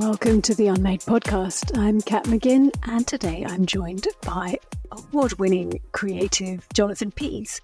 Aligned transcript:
Welcome 0.00 0.40
to 0.42 0.54
the 0.54 0.68
Unmade 0.68 1.02
podcast. 1.02 1.76
I'm 1.76 2.00
Cat 2.00 2.24
McGinn, 2.24 2.74
and 2.84 3.06
today 3.06 3.44
I'm 3.46 3.66
joined 3.66 4.08
by 4.22 4.58
award 4.90 5.38
winning 5.38 5.78
creative 5.92 6.66
Jonathan 6.72 7.10
Pease. 7.10 7.60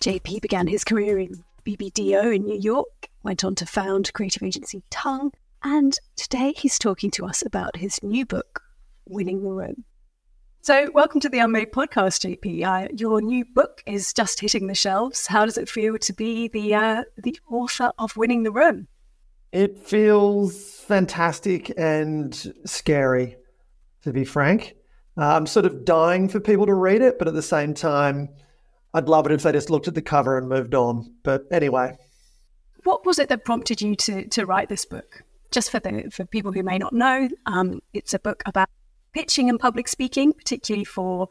JP 0.00 0.40
began 0.40 0.68
his 0.68 0.84
career 0.84 1.18
in 1.18 1.42
BBDO 1.66 2.36
in 2.36 2.44
New 2.44 2.60
York, 2.60 3.08
went 3.24 3.42
on 3.42 3.56
to 3.56 3.66
found 3.66 4.12
creative 4.12 4.44
agency 4.44 4.84
Tongue, 4.90 5.32
and 5.64 5.98
today 6.14 6.54
he's 6.56 6.78
talking 6.78 7.10
to 7.10 7.26
us 7.26 7.44
about 7.44 7.74
his 7.74 8.00
new 8.04 8.24
book, 8.24 8.62
Winning 9.08 9.42
the 9.42 9.50
Room. 9.50 9.82
So, 10.60 10.92
welcome 10.94 11.20
to 11.22 11.28
the 11.28 11.40
Unmade 11.40 11.72
podcast, 11.72 12.24
JP. 12.24 12.64
Uh, 12.64 12.88
your 12.96 13.20
new 13.20 13.44
book 13.44 13.82
is 13.84 14.12
just 14.12 14.38
hitting 14.38 14.68
the 14.68 14.76
shelves. 14.76 15.26
How 15.26 15.44
does 15.44 15.58
it 15.58 15.68
feel 15.68 15.98
to 15.98 16.12
be 16.12 16.46
the 16.46 16.72
uh, 16.72 17.02
the 17.16 17.36
author 17.50 17.90
of 17.98 18.16
Winning 18.16 18.44
the 18.44 18.52
Room? 18.52 18.86
It 19.52 19.78
feels 19.78 20.80
fantastic 20.80 21.72
and 21.76 22.54
scary, 22.64 23.36
to 24.02 24.12
be 24.12 24.24
frank. 24.24 24.76
Uh, 25.18 25.36
I'm 25.36 25.46
sort 25.46 25.66
of 25.66 25.84
dying 25.84 26.28
for 26.28 26.38
people 26.38 26.66
to 26.66 26.74
read 26.74 27.02
it, 27.02 27.18
but 27.18 27.26
at 27.26 27.34
the 27.34 27.42
same 27.42 27.74
time, 27.74 28.28
I'd 28.94 29.08
love 29.08 29.26
it 29.26 29.32
if 29.32 29.42
they 29.42 29.52
just 29.52 29.70
looked 29.70 29.88
at 29.88 29.94
the 29.94 30.02
cover 30.02 30.38
and 30.38 30.48
moved 30.48 30.74
on. 30.74 31.12
But 31.24 31.46
anyway. 31.50 31.96
What 32.84 33.04
was 33.04 33.18
it 33.18 33.28
that 33.28 33.44
prompted 33.44 33.82
you 33.82 33.96
to, 33.96 34.28
to 34.28 34.46
write 34.46 34.68
this 34.68 34.84
book? 34.84 35.22
Just 35.50 35.70
for 35.70 35.80
the 35.80 36.10
for 36.12 36.24
people 36.24 36.52
who 36.52 36.62
may 36.62 36.78
not 36.78 36.92
know, 36.92 37.28
um, 37.46 37.80
it's 37.92 38.14
a 38.14 38.20
book 38.20 38.42
about 38.46 38.68
pitching 39.12 39.48
and 39.48 39.58
public 39.58 39.88
speaking, 39.88 40.32
particularly 40.32 40.84
for 40.84 41.28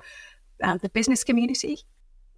uh, 0.62 0.78
the 0.78 0.90
business 0.90 1.24
community. 1.24 1.80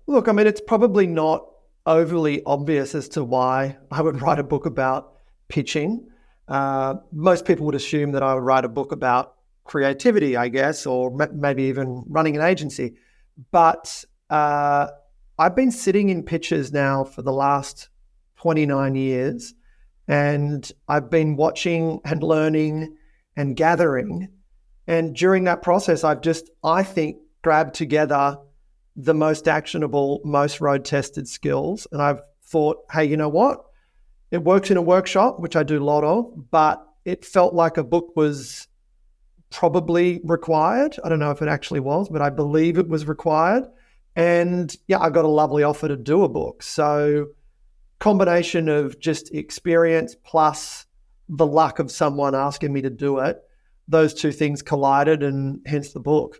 Look, 0.05 0.27
I 0.27 0.31
mean, 0.31 0.45
it's 0.45 0.61
probably 0.61 1.07
not 1.07 1.45
overly 1.87 2.43
obvious 2.45 2.93
as 2.93 3.09
to 3.09 3.23
why 3.23 3.77
I 3.89 4.01
would 4.01 4.21
write 4.23 4.39
a 4.39 4.43
book 4.43 4.67
about 4.67 5.13
pitching. 5.51 6.07
Uh, 6.47 6.95
most 7.11 7.45
people 7.45 7.65
would 7.65 7.75
assume 7.75 8.13
that 8.13 8.23
I 8.23 8.33
would 8.33 8.43
write 8.43 8.65
a 8.65 8.69
book 8.69 8.91
about 8.91 9.35
creativity, 9.65 10.35
I 10.35 10.47
guess, 10.47 10.85
or 10.85 11.21
m- 11.21 11.39
maybe 11.39 11.63
even 11.63 12.03
running 12.07 12.35
an 12.35 12.41
agency. 12.41 12.95
But 13.51 14.03
uh, 14.29 14.87
I've 15.37 15.55
been 15.55 15.71
sitting 15.71 16.09
in 16.09 16.23
pitches 16.23 16.71
now 16.71 17.03
for 17.03 17.21
the 17.21 17.33
last 17.33 17.89
29 18.37 18.95
years, 18.95 19.53
and 20.07 20.71
I've 20.87 21.09
been 21.09 21.35
watching 21.35 21.99
and 22.05 22.23
learning 22.23 22.95
and 23.35 23.55
gathering. 23.55 24.29
And 24.87 25.15
during 25.15 25.43
that 25.43 25.61
process, 25.61 26.03
I've 26.03 26.21
just, 26.21 26.49
I 26.63 26.83
think, 26.83 27.17
grabbed 27.43 27.75
together 27.75 28.37
the 28.95 29.13
most 29.13 29.47
actionable, 29.47 30.21
most 30.23 30.61
road 30.61 30.85
tested 30.85 31.27
skills. 31.27 31.87
And 31.91 32.01
I've 32.01 32.21
thought, 32.43 32.77
hey, 32.91 33.05
you 33.05 33.17
know 33.17 33.29
what? 33.29 33.63
It 34.31 34.43
works 34.43 34.71
in 34.71 34.77
a 34.77 34.81
workshop, 34.81 35.39
which 35.39 35.55
I 35.55 35.63
do 35.63 35.81
a 35.81 35.83
lot 35.83 36.03
of, 36.03 36.49
but 36.49 36.85
it 37.03 37.25
felt 37.25 37.53
like 37.53 37.77
a 37.77 37.83
book 37.83 38.15
was 38.15 38.67
probably 39.49 40.21
required. 40.23 40.95
I 41.03 41.09
don't 41.09 41.19
know 41.19 41.31
if 41.31 41.41
it 41.41 41.49
actually 41.49 41.81
was, 41.81 42.09
but 42.09 42.21
I 42.21 42.29
believe 42.29 42.77
it 42.77 42.87
was 42.87 43.05
required. 43.05 43.65
And 44.15 44.75
yeah, 44.87 44.99
I 44.99 45.09
got 45.09 45.25
a 45.25 45.29
lovely 45.29 45.63
offer 45.63 45.87
to 45.87 45.97
do 45.97 46.23
a 46.23 46.29
book. 46.29 46.63
So, 46.63 47.27
combination 47.99 48.67
of 48.67 48.99
just 48.99 49.33
experience 49.33 50.15
plus 50.23 50.85
the 51.29 51.45
luck 51.45 51.79
of 51.79 51.91
someone 51.91 52.33
asking 52.33 52.73
me 52.73 52.81
to 52.81 52.89
do 52.89 53.19
it, 53.19 53.41
those 53.87 54.13
two 54.13 54.31
things 54.31 54.61
collided, 54.61 55.23
and 55.23 55.61
hence 55.65 55.93
the 55.93 55.99
book. 55.99 56.39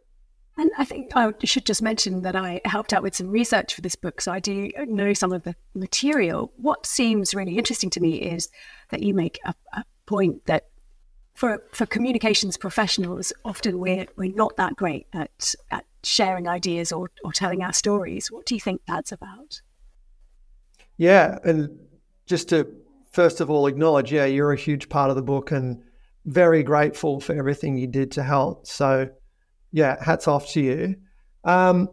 And 0.58 0.70
I 0.78 0.86
think 0.86 1.12
I 1.16 1.32
should 1.44 1.66
just 1.66 1.82
mention 1.82 2.22
that 2.24 2.36
I 2.36 2.62
helped 2.66 2.94
out 2.94 3.04
with 3.04 3.16
some 3.16 3.30
research 3.30 3.74
for 3.74 3.82
this 3.82 3.96
book, 3.96 4.22
so 4.22 4.32
I 4.32 4.40
do 4.40 4.70
know 4.86 5.14
some 5.14 5.32
of 5.32 5.44
the 5.44 5.56
material. 5.74 6.52
What 6.58 6.86
seems 6.86 7.34
really 7.34 7.58
interesting 7.58 7.90
to 7.92 8.02
me 8.02 8.16
is 8.16 8.50
that 8.90 9.02
you 9.02 9.14
make 9.14 9.40
a, 9.46 9.56
a 9.74 9.86
point 10.06 10.46
that 10.46 10.66
for 11.34 11.64
for 11.72 11.86
communications 11.86 12.58
professionals, 12.58 13.32
often 13.46 13.80
we're 13.80 14.08
we're 14.18 14.36
not 14.36 14.58
that 14.58 14.76
great 14.76 15.08
at, 15.14 15.56
at 15.72 15.86
sharing 16.04 16.48
ideas 16.48 16.92
or, 16.92 17.12
or 17.24 17.32
telling 17.32 17.64
our 17.64 17.74
stories. 17.74 18.32
What 18.32 18.46
do 18.46 18.54
you 18.54 18.62
think 18.62 18.82
that's 18.88 19.12
about? 19.12 19.62
Yeah, 20.98 21.40
and 21.44 21.70
just 22.26 22.50
to 22.50 22.68
first 23.12 23.40
of 23.40 23.50
all 23.50 23.68
acknowledge, 23.68 24.12
yeah, 24.12 24.26
you're 24.26 24.52
a 24.52 24.58
huge 24.58 24.90
part 24.90 25.10
of 25.10 25.16
the 25.16 25.22
book 25.22 25.52
and 25.52 25.82
very 26.26 26.62
grateful 26.62 27.20
for 27.20 27.34
everything 27.34 27.78
you 27.78 27.88
did 27.88 28.12
to 28.12 28.24
help. 28.24 28.68
So 28.68 29.10
yeah, 29.72 30.04
hats 30.04 30.28
off 30.28 30.50
to 30.52 30.62
you. 30.62 30.96
Um, 31.44 31.90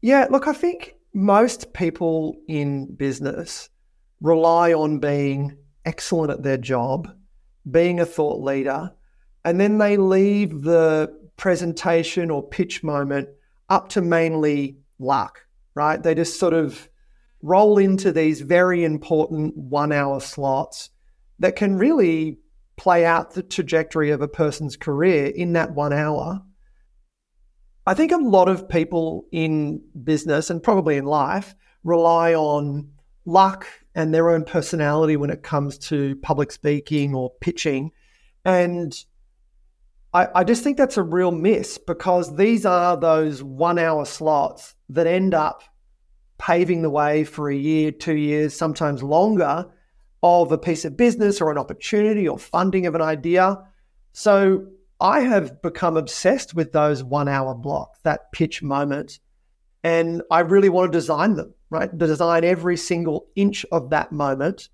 yeah, 0.00 0.26
look, 0.30 0.48
I 0.48 0.52
think 0.52 0.94
most 1.14 1.72
people 1.72 2.36
in 2.48 2.94
business 2.94 3.68
rely 4.20 4.72
on 4.72 4.98
being 4.98 5.56
excellent 5.84 6.30
at 6.30 6.42
their 6.42 6.56
job, 6.56 7.08
being 7.70 8.00
a 8.00 8.06
thought 8.06 8.42
leader, 8.42 8.92
and 9.44 9.60
then 9.60 9.78
they 9.78 9.96
leave 9.96 10.62
the 10.62 11.12
presentation 11.36 12.30
or 12.30 12.46
pitch 12.46 12.82
moment 12.82 13.28
up 13.68 13.88
to 13.88 14.00
mainly 14.00 14.78
luck, 14.98 15.40
right? 15.74 16.02
They 16.02 16.14
just 16.14 16.38
sort 16.38 16.54
of 16.54 16.88
roll 17.42 17.78
into 17.78 18.12
these 18.12 18.40
very 18.40 18.84
important 18.84 19.56
one 19.56 19.92
hour 19.92 20.20
slots 20.20 20.90
that 21.40 21.56
can 21.56 21.76
really 21.76 22.38
play 22.76 23.04
out 23.04 23.34
the 23.34 23.42
trajectory 23.42 24.10
of 24.10 24.22
a 24.22 24.28
person's 24.28 24.76
career 24.76 25.26
in 25.26 25.52
that 25.54 25.72
one 25.72 25.92
hour. 25.92 26.40
I 27.86 27.94
think 27.94 28.12
a 28.12 28.16
lot 28.16 28.48
of 28.48 28.68
people 28.68 29.26
in 29.32 29.82
business 30.04 30.50
and 30.50 30.62
probably 30.62 30.96
in 30.96 31.04
life 31.04 31.54
rely 31.82 32.34
on 32.34 32.92
luck 33.24 33.66
and 33.94 34.14
their 34.14 34.30
own 34.30 34.44
personality 34.44 35.16
when 35.16 35.30
it 35.30 35.42
comes 35.42 35.78
to 35.78 36.16
public 36.16 36.52
speaking 36.52 37.14
or 37.14 37.32
pitching. 37.40 37.90
And 38.44 38.96
I, 40.14 40.28
I, 40.34 40.44
just 40.44 40.62
think 40.62 40.76
that's 40.76 40.96
a 40.96 41.02
real 41.02 41.30
miss 41.30 41.78
because 41.78 42.36
these 42.36 42.64
are 42.66 42.96
those 42.96 43.42
one 43.42 43.78
hour 43.78 44.04
slots 44.04 44.74
that 44.88 45.06
end 45.06 45.34
up 45.34 45.62
paving 46.38 46.82
the 46.82 46.90
way 46.90 47.24
for 47.24 47.50
a 47.50 47.54
year, 47.54 47.90
two 47.90 48.16
years, 48.16 48.54
sometimes 48.54 49.02
longer 49.02 49.66
of 50.22 50.52
a 50.52 50.58
piece 50.58 50.84
of 50.84 50.96
business 50.96 51.40
or 51.40 51.50
an 51.50 51.58
opportunity 51.58 52.28
or 52.28 52.38
funding 52.38 52.86
of 52.86 52.94
an 52.94 53.02
idea. 53.02 53.58
So 54.12 54.66
I 55.02 55.22
have 55.22 55.60
become 55.60 55.96
obsessed 55.96 56.54
with 56.54 56.70
those 56.70 57.02
one 57.02 57.26
hour 57.26 57.56
blocks, 57.56 57.98
that 58.04 58.30
pitch 58.30 58.62
moment. 58.62 59.18
And 59.82 60.22
I 60.30 60.40
really 60.40 60.68
want 60.68 60.92
to 60.92 60.96
design 60.96 61.34
them, 61.34 61.54
right? 61.70 61.96
Design 61.98 62.44
every 62.44 62.76
single 62.76 63.26
inch 63.34 63.66
of 63.72 63.90
that 63.90 64.12
moment 64.12 64.68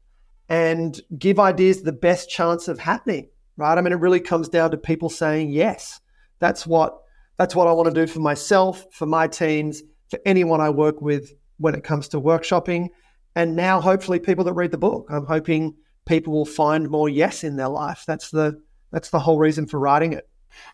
and 0.50 1.00
give 1.18 1.40
ideas 1.40 1.80
the 1.80 1.92
best 1.92 2.28
chance 2.28 2.68
of 2.68 2.78
happening, 2.78 3.30
right? 3.56 3.78
I 3.78 3.80
mean, 3.80 3.94
it 3.94 4.00
really 4.00 4.20
comes 4.20 4.50
down 4.50 4.70
to 4.72 4.76
people 4.76 5.08
saying 5.08 5.50
yes. 5.50 5.98
That's 6.40 6.66
what 6.66 6.98
that's 7.38 7.56
what 7.56 7.66
I 7.66 7.72
want 7.72 7.88
to 7.88 7.94
do 7.94 8.06
for 8.06 8.20
myself, 8.20 8.84
for 8.92 9.06
my 9.06 9.28
teams, 9.28 9.82
for 10.10 10.18
anyone 10.26 10.60
I 10.60 10.68
work 10.68 11.00
with 11.00 11.32
when 11.56 11.74
it 11.74 11.84
comes 11.84 12.08
to 12.08 12.20
workshopping. 12.20 12.88
And 13.34 13.56
now 13.56 13.80
hopefully 13.80 14.18
people 14.18 14.44
that 14.44 14.52
read 14.52 14.72
the 14.72 14.78
book. 14.78 15.06
I'm 15.10 15.24
hoping 15.24 15.76
people 16.06 16.34
will 16.34 16.44
find 16.44 16.90
more 16.90 17.08
yes 17.08 17.44
in 17.44 17.56
their 17.56 17.68
life. 17.68 18.04
That's 18.06 18.30
the 18.30 18.60
that's 18.90 19.10
the 19.10 19.18
whole 19.18 19.38
reason 19.38 19.66
for 19.66 19.78
writing 19.78 20.12
it. 20.12 20.28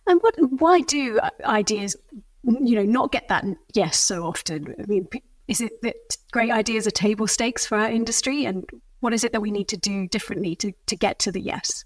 And 0.06 0.20
what? 0.20 0.34
Why 0.60 0.80
do 0.80 1.18
uh, 1.18 1.30
ideas, 1.44 1.96
you 2.44 2.76
know, 2.76 2.84
not 2.84 3.12
get 3.12 3.28
that 3.28 3.44
yes 3.74 3.96
so 3.96 4.24
often? 4.24 4.74
I 4.78 4.86
mean, 4.86 5.08
is 5.48 5.60
it 5.60 5.82
that 5.82 5.96
great 6.32 6.50
ideas 6.50 6.86
are 6.86 6.92
table 6.92 7.26
stakes 7.26 7.66
for 7.66 7.76
our 7.76 7.90
industry, 7.90 8.44
and 8.44 8.64
what 9.00 9.12
is 9.12 9.24
it 9.24 9.32
that 9.32 9.40
we 9.40 9.50
need 9.50 9.68
to 9.68 9.76
do 9.76 10.08
differently 10.08 10.56
to 10.56 10.72
to 10.86 10.96
get 10.96 11.18
to 11.20 11.32
the 11.32 11.40
yes? 11.40 11.84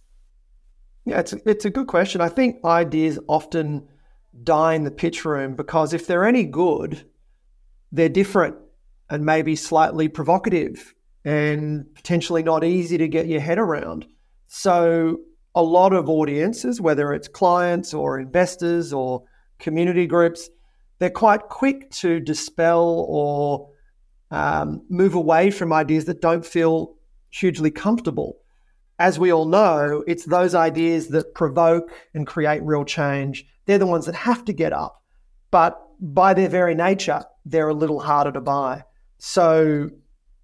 Yeah, 1.05 1.21
it's 1.21 1.33
a, 1.33 1.41
it's 1.49 1.65
a 1.65 1.71
good 1.71 1.87
question. 1.87 2.21
I 2.21 2.28
think 2.28 2.65
ideas 2.65 3.19
often 3.28 3.89
die 4.45 4.75
in 4.75 4.84
the 4.84 4.91
pitch 4.91 5.25
room 5.25 5.56
because 5.56 5.95
if 5.95 6.06
they're 6.06 6.27
any 6.27 6.45
good, 6.45 7.06
they're 7.93 8.09
different 8.10 8.56
and 9.09 9.25
maybe 9.25 9.56
slightly 9.56 10.09
provocative 10.09 10.95
and 11.25 11.87
potentially 11.95 12.43
not 12.43 12.62
easy 12.62 12.99
to 12.99 13.09
get 13.09 13.27
your 13.27 13.41
head 13.41 13.59
around. 13.59 14.07
So 14.48 15.21
a 15.54 15.62
lot 15.62 15.92
of 15.92 16.09
audiences, 16.09 16.80
whether 16.80 17.12
it's 17.12 17.28
clients 17.28 17.95
or 17.95 18.21
investors 18.21 18.92
or 18.92 19.24
community 19.59 20.06
groups, 20.06 20.48
they're 20.98 21.10
quite 21.10 21.42
quick 21.48 21.91
to 21.91 22.21
dispel 22.21 23.06
or 23.09 23.71
um, 24.30 24.83
move 24.89 25.15
away 25.15 25.50
from 25.50 25.72
ideas 25.72 26.04
that 26.06 26.21
don't 26.21 26.45
feel 26.45 26.97
hugely 27.30 27.71
comfortable. 27.71 28.36
As 28.98 29.18
we 29.18 29.33
all 29.33 29.47
know, 29.47 30.03
it's 30.06 30.24
those 30.24 30.54
ideas 30.54 31.09
that 31.09 31.34
provoke 31.34 31.91
and 32.15 32.27
create 32.27 32.62
real 32.62 32.84
change. 32.84 33.47
They're 33.66 33.78
the 33.78 33.86
ones 33.86 34.06
that 34.06 34.15
have 34.15 34.44
to 34.47 34.53
get 34.53 34.72
up. 34.72 35.03
But 35.51 35.78
by 36.01 36.34
their 36.34 36.48
very 36.48 36.74
nature, 36.74 37.24
they're 37.44 37.68
a 37.68 37.74
little 37.74 38.01
harder 38.01 38.33
to 38.33 38.41
buy. 38.41 38.84
So 39.18 39.91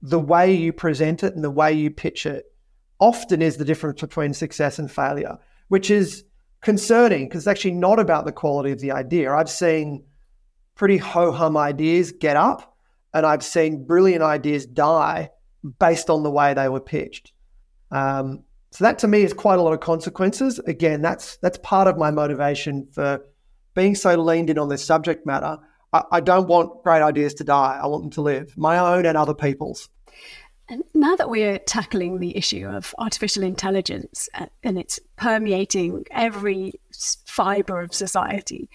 the 0.03 0.21
way 0.21 0.55
you 0.55 0.73
present 0.73 1.23
it 1.23 1.35
and 1.35 1.43
the 1.43 1.51
way 1.51 1.73
you 1.73 1.91
pitch 1.91 2.27
it 2.27 2.45
often 2.99 3.43
is 3.43 3.57
the 3.57 3.65
difference 3.65 4.01
between 4.01 4.35
success 4.35 4.79
and 4.79 4.91
failure, 4.91 5.39
which 5.69 5.91
is 5.91 6.25
concerning 6.61 7.29
because 7.29 7.43
it's 7.43 7.49
actually 7.49 7.73
not 7.73 7.99
about 7.99 8.25
the 8.25 8.33
quality 8.33 8.73
of 8.73 8.81
the 8.81 8.93
idea. 8.93 9.33
I've 9.33 9.51
seen 9.51 10.05
pretty 10.75 10.97
ho 10.97 11.33
hum 11.33 11.57
ideas 11.57 12.13
get 12.13 12.37
up, 12.37 12.77
and 13.13 13.25
I've 13.25 13.45
seen 13.45 13.87
brilliant 13.87 14.23
ideas 14.23 14.67
die 14.67 15.31
based 15.79 16.11
on 16.11 16.23
the 16.23 16.31
way 16.31 16.55
they 16.55 16.69
were 16.69 16.81
pitched. 16.81 17.33
Um, 17.91 18.45
So 18.71 18.85
that 18.85 18.99
to 18.99 19.07
me 19.07 19.23
is 19.23 19.33
quite 19.33 19.61
a 19.61 19.63
lot 19.63 19.73
of 19.73 19.79
consequences. 19.79 20.59
Again, 20.67 21.01
that's 21.01 21.37
that's 21.37 21.59
part 21.59 21.87
of 21.87 21.97
my 21.97 22.11
motivation 22.11 22.89
for 22.93 23.21
being 23.75 23.95
so 23.95 24.15
leaned 24.17 24.51
in 24.51 24.59
on 24.59 24.69
this 24.69 24.85
subject 24.85 25.25
matter. 25.25 25.59
I, 25.93 26.03
I 26.11 26.21
don't 26.21 26.49
want 26.49 26.83
great 26.83 27.03
ideas 27.03 27.35
to 27.35 27.45
die. 27.45 27.79
I 27.81 27.87
want 27.87 28.03
them 28.03 28.11
to 28.13 28.23
live, 28.23 28.53
my 28.57 28.79
own 28.79 29.07
and 29.07 29.17
other 29.17 29.35
people's. 29.35 29.89
And 30.69 30.83
now 30.95 31.15
that 31.17 31.29
we're 31.29 31.59
tackling 31.59 32.21
the 32.21 32.37
issue 32.37 32.67
of 32.67 32.95
artificial 32.99 33.43
intelligence 33.43 34.29
uh, 34.35 34.47
and 34.63 34.79
it's 34.79 34.99
permeating 35.17 36.05
every 36.11 36.81
fiber 37.27 37.81
of 37.83 37.93
society, 37.93 38.71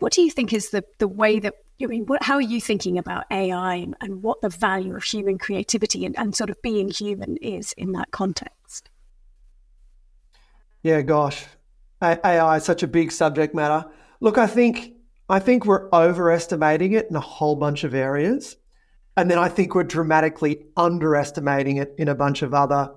what 0.00 0.12
do 0.12 0.22
you 0.22 0.30
think 0.30 0.52
is 0.52 0.70
the, 0.70 0.84
the 0.98 1.06
way 1.06 1.38
that, 1.38 1.54
I 1.80 1.86
mean, 1.86 2.06
what, 2.06 2.24
how 2.24 2.34
are 2.34 2.40
you 2.40 2.60
thinking 2.60 2.98
about 2.98 3.24
AI 3.30 3.74
and, 3.76 3.96
and 4.00 4.22
what 4.22 4.40
the 4.40 4.48
value 4.48 4.96
of 4.96 5.04
human 5.04 5.38
creativity 5.38 6.04
and, 6.04 6.18
and 6.18 6.34
sort 6.34 6.50
of 6.50 6.60
being 6.60 6.90
human 6.90 7.36
is 7.36 7.72
in 7.74 7.92
that 7.92 8.10
context? 8.10 8.90
Yeah, 10.82 11.02
gosh, 11.02 11.44
AI 12.02 12.56
is 12.56 12.64
such 12.64 12.82
a 12.82 12.88
big 12.88 13.12
subject 13.12 13.54
matter. 13.54 13.88
Look, 14.20 14.38
I 14.38 14.46
think 14.46 14.94
I 15.28 15.40
think 15.40 15.66
we're 15.66 15.90
overestimating 15.92 16.92
it 16.92 17.08
in 17.10 17.16
a 17.16 17.20
whole 17.20 17.56
bunch 17.56 17.84
of 17.84 17.94
areas. 17.94 18.56
And 19.18 19.28
then 19.28 19.38
I 19.38 19.48
think 19.48 19.74
we're 19.74 19.82
dramatically 19.82 20.66
underestimating 20.76 21.78
it 21.78 21.92
in 21.98 22.06
a 22.06 22.14
bunch 22.14 22.42
of 22.42 22.54
other, 22.54 22.92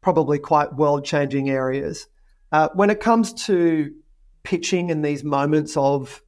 probably 0.00 0.40
quite 0.40 0.74
world 0.74 1.04
changing 1.04 1.48
areas. 1.48 2.08
Uh, 2.50 2.70
when 2.74 2.90
it 2.90 2.98
comes 2.98 3.32
to 3.44 3.94
pitching 4.42 4.90
in 4.90 5.02
these 5.02 5.22
moments 5.22 5.76
of, 5.76 6.20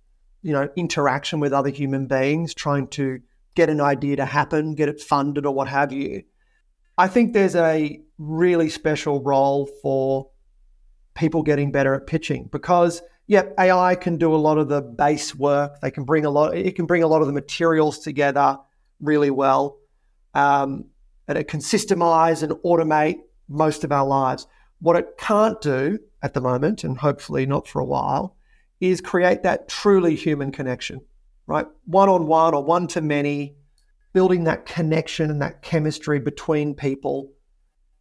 you 0.42 0.52
know, 0.52 0.68
interaction 0.76 1.40
with 1.40 1.52
other 1.52 1.70
human 1.70 2.06
beings, 2.06 2.54
trying 2.54 2.86
to 2.86 3.18
get 3.56 3.68
an 3.68 3.80
idea 3.80 4.14
to 4.14 4.24
happen, 4.24 4.76
get 4.76 4.88
it 4.88 5.00
funded 5.00 5.44
or 5.44 5.52
what 5.52 5.66
have 5.66 5.90
you, 5.90 6.22
I 6.96 7.08
think 7.08 7.32
there's 7.32 7.56
a 7.56 8.00
really 8.18 8.70
special 8.70 9.24
role 9.24 9.68
for 9.82 10.30
people 11.16 11.42
getting 11.42 11.72
better 11.72 11.94
at 11.94 12.06
pitching 12.06 12.48
because 12.52 13.02
yep, 13.26 13.54
AI 13.58 13.96
can 13.96 14.18
do 14.18 14.32
a 14.32 14.36
lot 14.36 14.56
of 14.56 14.68
the 14.68 14.82
base 14.82 15.34
work. 15.34 15.80
They 15.80 15.90
can 15.90 16.04
bring 16.04 16.24
a 16.24 16.30
lot. 16.30 16.56
It 16.56 16.76
can 16.76 16.86
bring 16.86 17.02
a 17.02 17.08
lot 17.08 17.22
of 17.22 17.26
the 17.26 17.32
materials 17.32 17.98
together 17.98 18.58
really 19.00 19.30
well, 19.30 19.78
um, 20.34 20.86
and 21.28 21.38
it 21.38 21.48
can 21.48 21.60
systemize 21.60 22.42
and 22.42 22.52
automate 22.64 23.18
most 23.48 23.84
of 23.84 23.92
our 23.92 24.06
lives. 24.06 24.46
What 24.80 24.96
it 24.96 25.16
can't 25.18 25.60
do 25.60 25.98
at 26.22 26.34
the 26.34 26.40
moment, 26.40 26.84
and 26.84 26.98
hopefully 26.98 27.46
not 27.46 27.66
for 27.66 27.80
a 27.80 27.84
while, 27.84 28.36
is 28.80 29.00
create 29.00 29.42
that 29.42 29.68
truly 29.68 30.14
human 30.14 30.52
connection, 30.52 31.00
right? 31.46 31.66
One 31.86 32.08
on 32.08 32.26
one 32.26 32.54
or 32.54 32.62
one 32.62 32.86
to 32.88 33.00
many, 33.00 33.56
building 34.12 34.44
that 34.44 34.66
connection 34.66 35.30
and 35.30 35.42
that 35.42 35.62
chemistry 35.62 36.18
between 36.18 36.74
people. 36.74 37.32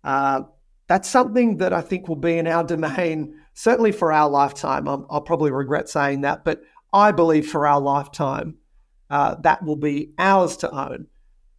Uh, 0.03 0.41
that's 0.87 1.09
something 1.09 1.57
that 1.57 1.73
I 1.73 1.81
think 1.81 2.07
will 2.07 2.15
be 2.15 2.37
in 2.37 2.47
our 2.47 2.63
domain, 2.63 3.39
certainly 3.53 3.91
for 3.91 4.11
our 4.11 4.29
lifetime. 4.29 4.87
i 4.87 4.95
will 4.95 5.21
probably 5.21 5.51
regret 5.51 5.89
saying 5.89 6.21
that, 6.21 6.43
but 6.43 6.61
I 6.93 7.11
believe 7.11 7.49
for 7.49 7.65
our 7.67 7.81
lifetime, 7.81 8.57
uh, 9.09 9.35
that 9.41 9.63
will 9.63 9.75
be 9.75 10.13
ours 10.17 10.57
to 10.57 10.71
own. 10.71 11.07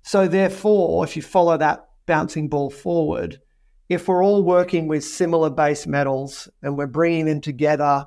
So, 0.02 0.28
therefore, 0.28 1.04
if 1.04 1.16
you 1.16 1.22
follow 1.22 1.56
that 1.56 1.88
bouncing 2.06 2.48
ball 2.48 2.70
forward, 2.70 3.40
if 3.88 4.08
we're 4.08 4.24
all 4.24 4.42
working 4.42 4.88
with 4.88 5.04
similar 5.04 5.50
base 5.50 5.86
metals 5.86 6.48
and 6.62 6.76
we're 6.76 6.86
bringing 6.86 7.26
them 7.26 7.40
together, 7.40 8.04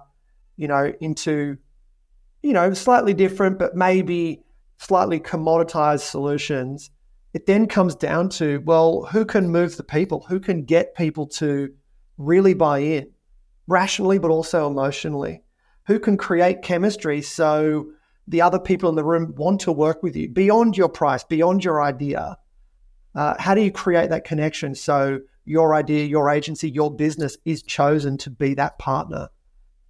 you 0.58 0.68
know, 0.68 0.94
into, 1.00 1.58
you 2.42 2.54
know, 2.54 2.74
slightly 2.74 3.14
different, 3.14 3.60
but 3.60 3.76
maybe 3.76 4.44
slightly 4.78 5.20
commoditized 5.20 6.02
solutions, 6.02 6.90
it 7.34 7.46
then 7.46 7.68
comes 7.68 7.96
down 7.96 8.30
to 8.30 8.62
well, 8.66 9.04
who 9.12 9.26
can 9.26 9.50
move 9.50 9.78
the 9.78 9.84
people? 9.84 10.26
Who 10.30 10.40
can 10.40 10.66
get 10.66 10.96
people 10.96 11.28
to 11.28 11.74
really 12.18 12.54
buy 12.54 12.80
in 12.80 13.12
rationally, 13.68 14.20
but 14.20 14.32
also 14.32 14.68
emotionally? 14.68 15.44
Who 15.88 16.00
can 16.00 16.18
create 16.18 16.62
chemistry 16.62 17.22
so 17.22 17.92
the 18.30 18.42
other 18.42 18.60
people 18.60 18.90
in 18.90 18.96
the 18.96 19.04
room 19.04 19.34
want 19.36 19.60
to 19.62 19.72
work 19.72 20.02
with 20.02 20.16
you 20.16 20.30
beyond 20.30 20.78
your 20.78 20.88
price, 20.88 21.24
beyond 21.24 21.64
your 21.64 21.82
idea? 21.82 22.38
Uh, 23.14 23.36
how 23.40 23.54
do 23.54 23.62
you 23.62 23.72
create 23.72 24.10
that 24.12 24.24
connection 24.24 24.74
so 24.74 25.20
your 25.44 25.76
idea, 25.76 26.06
your 26.06 26.30
agency, 26.30 26.70
your 26.70 26.96
business 26.96 27.38
is 27.44 27.62
chosen 27.62 28.18
to 28.20 28.30
be 28.30 28.54
that 28.54 28.80
partner? 28.80 29.30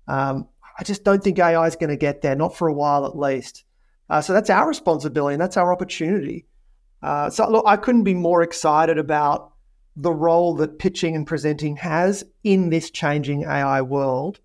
Um, 0.07 0.47
I 0.80 0.83
just 0.83 1.03
don't 1.03 1.24
think 1.24 1.38
AI 1.38 1.68
is 1.68 1.75
going 1.75 1.89
to 1.91 1.97
get 1.97 2.21
there, 2.21 2.36
not 2.36 2.56
for 2.56 2.68
a 2.68 2.74
while 2.74 3.06
at 3.06 3.18
least. 3.18 3.65
Uh, 4.09 4.21
so 4.21 4.33
that's 4.33 4.50
our 4.50 4.68
responsibility 4.68 5.35
and 5.35 5.42
that's 5.42 5.57
our 5.57 5.71
opportunity 5.71 6.47
uh, 7.01 7.30
so, 7.30 7.50
look, 7.50 7.65
I 7.65 7.77
couldn't 7.77 8.03
be 8.03 8.13
more 8.13 8.42
excited 8.42 8.97
about 8.97 9.53
the 9.95 10.13
role 10.13 10.56
that 10.56 10.80
pitching 10.80 11.15
and 11.15 11.25
presenting 11.25 11.77
has 11.77 12.24
in 12.44 12.69
this 12.69 12.89
changing 12.89 13.44
AI 13.44 13.81
world. 13.81 14.39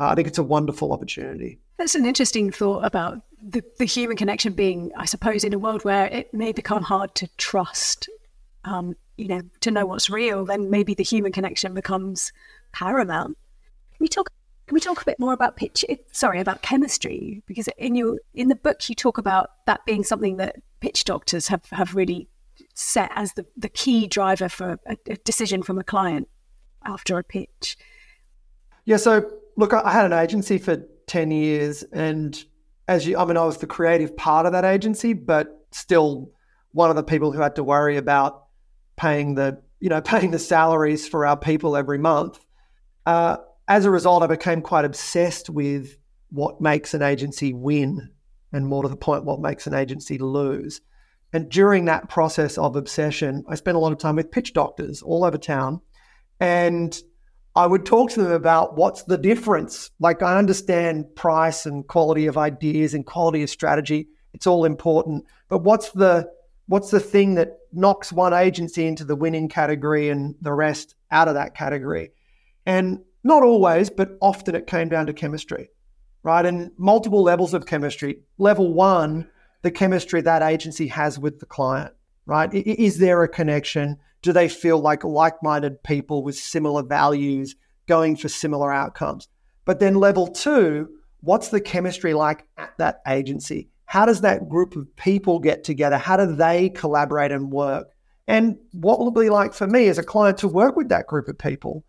Uh, 0.00 0.08
I 0.08 0.14
think 0.14 0.28
it's 0.28 0.38
a 0.38 0.42
wonderful 0.42 0.92
opportunity. 0.92 1.60
That's 1.82 1.96
an 1.96 2.06
interesting 2.06 2.52
thought 2.52 2.84
about 2.84 3.22
the, 3.42 3.60
the 3.78 3.86
human 3.86 4.16
connection 4.16 4.52
being, 4.52 4.92
I 4.96 5.04
suppose, 5.04 5.42
in 5.42 5.52
a 5.52 5.58
world 5.58 5.84
where 5.84 6.06
it 6.06 6.32
may 6.32 6.52
become 6.52 6.84
hard 6.84 7.12
to 7.16 7.26
trust, 7.38 8.08
um, 8.62 8.94
you 9.16 9.26
know, 9.26 9.42
to 9.62 9.72
know 9.72 9.84
what's 9.84 10.08
real, 10.08 10.44
then 10.44 10.70
maybe 10.70 10.94
the 10.94 11.02
human 11.02 11.32
connection 11.32 11.74
becomes 11.74 12.32
paramount. 12.70 13.36
Can 13.90 13.98
we 13.98 14.06
talk 14.06 14.30
can 14.68 14.74
we 14.74 14.80
talk 14.80 15.02
a 15.02 15.04
bit 15.04 15.18
more 15.18 15.32
about 15.32 15.56
pitch? 15.56 15.84
Sorry, 16.12 16.38
about 16.38 16.62
chemistry, 16.62 17.42
because 17.46 17.66
in 17.76 17.96
your 17.96 18.20
in 18.32 18.46
the 18.46 18.54
book 18.54 18.88
you 18.88 18.94
talk 18.94 19.18
about 19.18 19.50
that 19.66 19.84
being 19.84 20.04
something 20.04 20.36
that 20.36 20.62
pitch 20.78 21.02
doctors 21.02 21.48
have 21.48 21.64
have 21.70 21.96
really 21.96 22.28
set 22.74 23.10
as 23.16 23.32
the, 23.32 23.44
the 23.56 23.68
key 23.68 24.06
driver 24.06 24.48
for 24.48 24.78
a, 24.86 24.96
a 25.08 25.16
decision 25.24 25.64
from 25.64 25.80
a 25.80 25.84
client 25.84 26.28
after 26.84 27.18
a 27.18 27.24
pitch. 27.24 27.76
Yeah. 28.84 28.98
So 28.98 29.28
look, 29.56 29.72
I 29.72 29.90
had 29.90 30.06
an 30.06 30.12
agency 30.12 30.58
for 30.58 30.80
ten 31.12 31.30
years, 31.30 31.82
and 31.92 32.42
as 32.88 33.06
you, 33.06 33.18
I 33.18 33.26
mean, 33.26 33.36
I 33.36 33.44
was 33.44 33.58
the 33.58 33.66
creative 33.66 34.16
part 34.16 34.46
of 34.46 34.52
that 34.52 34.64
agency, 34.64 35.12
but 35.12 35.66
still 35.70 36.30
one 36.72 36.88
of 36.88 36.96
the 36.96 37.02
people 37.02 37.32
who 37.32 37.40
had 37.40 37.56
to 37.56 37.64
worry 37.64 37.98
about 37.98 38.46
paying 38.96 39.34
the 39.34 39.62
you 39.78 39.90
know 39.90 40.00
paying 40.12 40.30
the 40.30 40.38
salaries 40.38 41.06
for 41.06 41.26
our 41.26 41.36
people 41.36 41.76
every 41.76 41.98
month. 41.98 42.38
Uh, 43.04 43.36
as 43.68 43.84
a 43.84 43.90
result, 43.90 44.22
I 44.22 44.26
became 44.26 44.62
quite 44.62 44.86
obsessed 44.86 45.50
with 45.50 45.96
what 46.30 46.62
makes 46.62 46.94
an 46.94 47.02
agency 47.02 47.52
win 47.52 48.10
and 48.50 48.66
more 48.66 48.82
to 48.82 48.88
the 48.88 48.96
point, 48.96 49.24
what 49.24 49.40
makes 49.40 49.66
an 49.66 49.74
agency 49.74 50.16
lose. 50.16 50.80
And 51.32 51.50
during 51.50 51.86
that 51.86 52.08
process 52.08 52.56
of 52.56 52.74
obsession, 52.76 53.44
I 53.48 53.54
spent 53.54 53.76
a 53.76 53.80
lot 53.80 53.92
of 53.92 53.98
time 53.98 54.16
with 54.16 54.30
pitch 54.30 54.52
doctors 54.54 55.02
all 55.02 55.24
over 55.24 55.38
town. 55.38 55.80
And 56.40 56.98
I 57.54 57.66
would 57.66 57.84
talk 57.84 58.10
to 58.12 58.22
them 58.22 58.32
about 58.32 58.76
what's 58.76 59.02
the 59.02 59.18
difference. 59.18 59.90
Like, 60.00 60.22
I 60.22 60.38
understand 60.38 61.14
price 61.14 61.66
and 61.66 61.86
quality 61.86 62.26
of 62.26 62.38
ideas 62.38 62.94
and 62.94 63.04
quality 63.04 63.42
of 63.42 63.50
strategy. 63.50 64.08
It's 64.32 64.46
all 64.46 64.64
important. 64.64 65.26
But 65.48 65.58
what's 65.58 65.90
the 65.90 66.30
what's 66.66 66.90
the 66.90 67.00
thing 67.00 67.34
that 67.34 67.58
knocks 67.72 68.12
one 68.12 68.32
agency 68.32 68.86
into 68.86 69.04
the 69.04 69.16
winning 69.16 69.48
category 69.48 70.08
and 70.08 70.34
the 70.40 70.52
rest 70.52 70.94
out 71.10 71.28
of 71.28 71.34
that 71.34 71.54
category? 71.54 72.12
And 72.64 73.00
not 73.22 73.42
always, 73.42 73.90
but 73.90 74.16
often 74.20 74.54
it 74.54 74.66
came 74.66 74.88
down 74.88 75.06
to 75.06 75.12
chemistry, 75.12 75.68
right? 76.22 76.46
And 76.46 76.70
multiple 76.78 77.22
levels 77.22 77.52
of 77.52 77.66
chemistry. 77.66 78.20
Level 78.38 78.72
one, 78.72 79.28
the 79.60 79.70
chemistry 79.70 80.22
that 80.22 80.42
agency 80.42 80.88
has 80.88 81.18
with 81.18 81.38
the 81.38 81.46
client, 81.46 81.92
right? 82.24 82.52
Is 82.54 82.98
there 82.98 83.22
a 83.22 83.28
connection? 83.28 83.98
Do 84.22 84.32
they 84.32 84.48
feel 84.48 84.78
like 84.78 85.04
like 85.04 85.42
minded 85.42 85.82
people 85.82 86.22
with 86.22 86.36
similar 86.36 86.82
values 86.82 87.56
going 87.86 88.16
for 88.16 88.28
similar 88.28 88.72
outcomes? 88.72 89.28
But 89.64 89.80
then 89.80 89.96
level 89.96 90.28
two, 90.28 90.88
what's 91.20 91.48
the 91.48 91.60
chemistry 91.60 92.14
like 92.14 92.44
at 92.56 92.76
that 92.78 93.02
agency? 93.06 93.68
How 93.86 94.06
does 94.06 94.22
that 94.22 94.48
group 94.48 94.74
of 94.76 94.94
people 94.96 95.38
get 95.38 95.64
together? 95.64 95.98
How 95.98 96.16
do 96.16 96.34
they 96.34 96.70
collaborate 96.70 97.32
and 97.32 97.52
work? 97.52 97.88
And 98.26 98.56
what 98.72 98.98
will 98.98 99.08
it 99.08 99.20
be 99.20 99.28
like 99.28 99.52
for 99.52 99.66
me 99.66 99.88
as 99.88 99.98
a 99.98 100.02
client 100.02 100.38
to 100.38 100.48
work 100.48 100.76
with 100.76 100.88
that 100.88 101.06
group 101.06 101.28
of 101.28 101.36
people? 101.36 101.84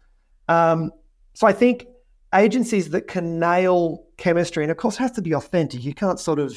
Um, 0.50 0.92
so 1.34 1.48
I 1.48 1.54
think 1.54 1.86
agencies 2.34 2.90
that 2.90 3.08
can 3.08 3.40
nail 3.40 4.06
chemistry, 4.18 4.63
and 4.63 4.72
of 4.72 4.78
course, 4.78 4.98
has 4.98 5.12
to 5.12 5.22
be 5.22 5.34
authentic. 5.34 5.84
You 5.84 5.94
can't 5.94 6.20
sort 6.20 6.40
of, 6.40 6.52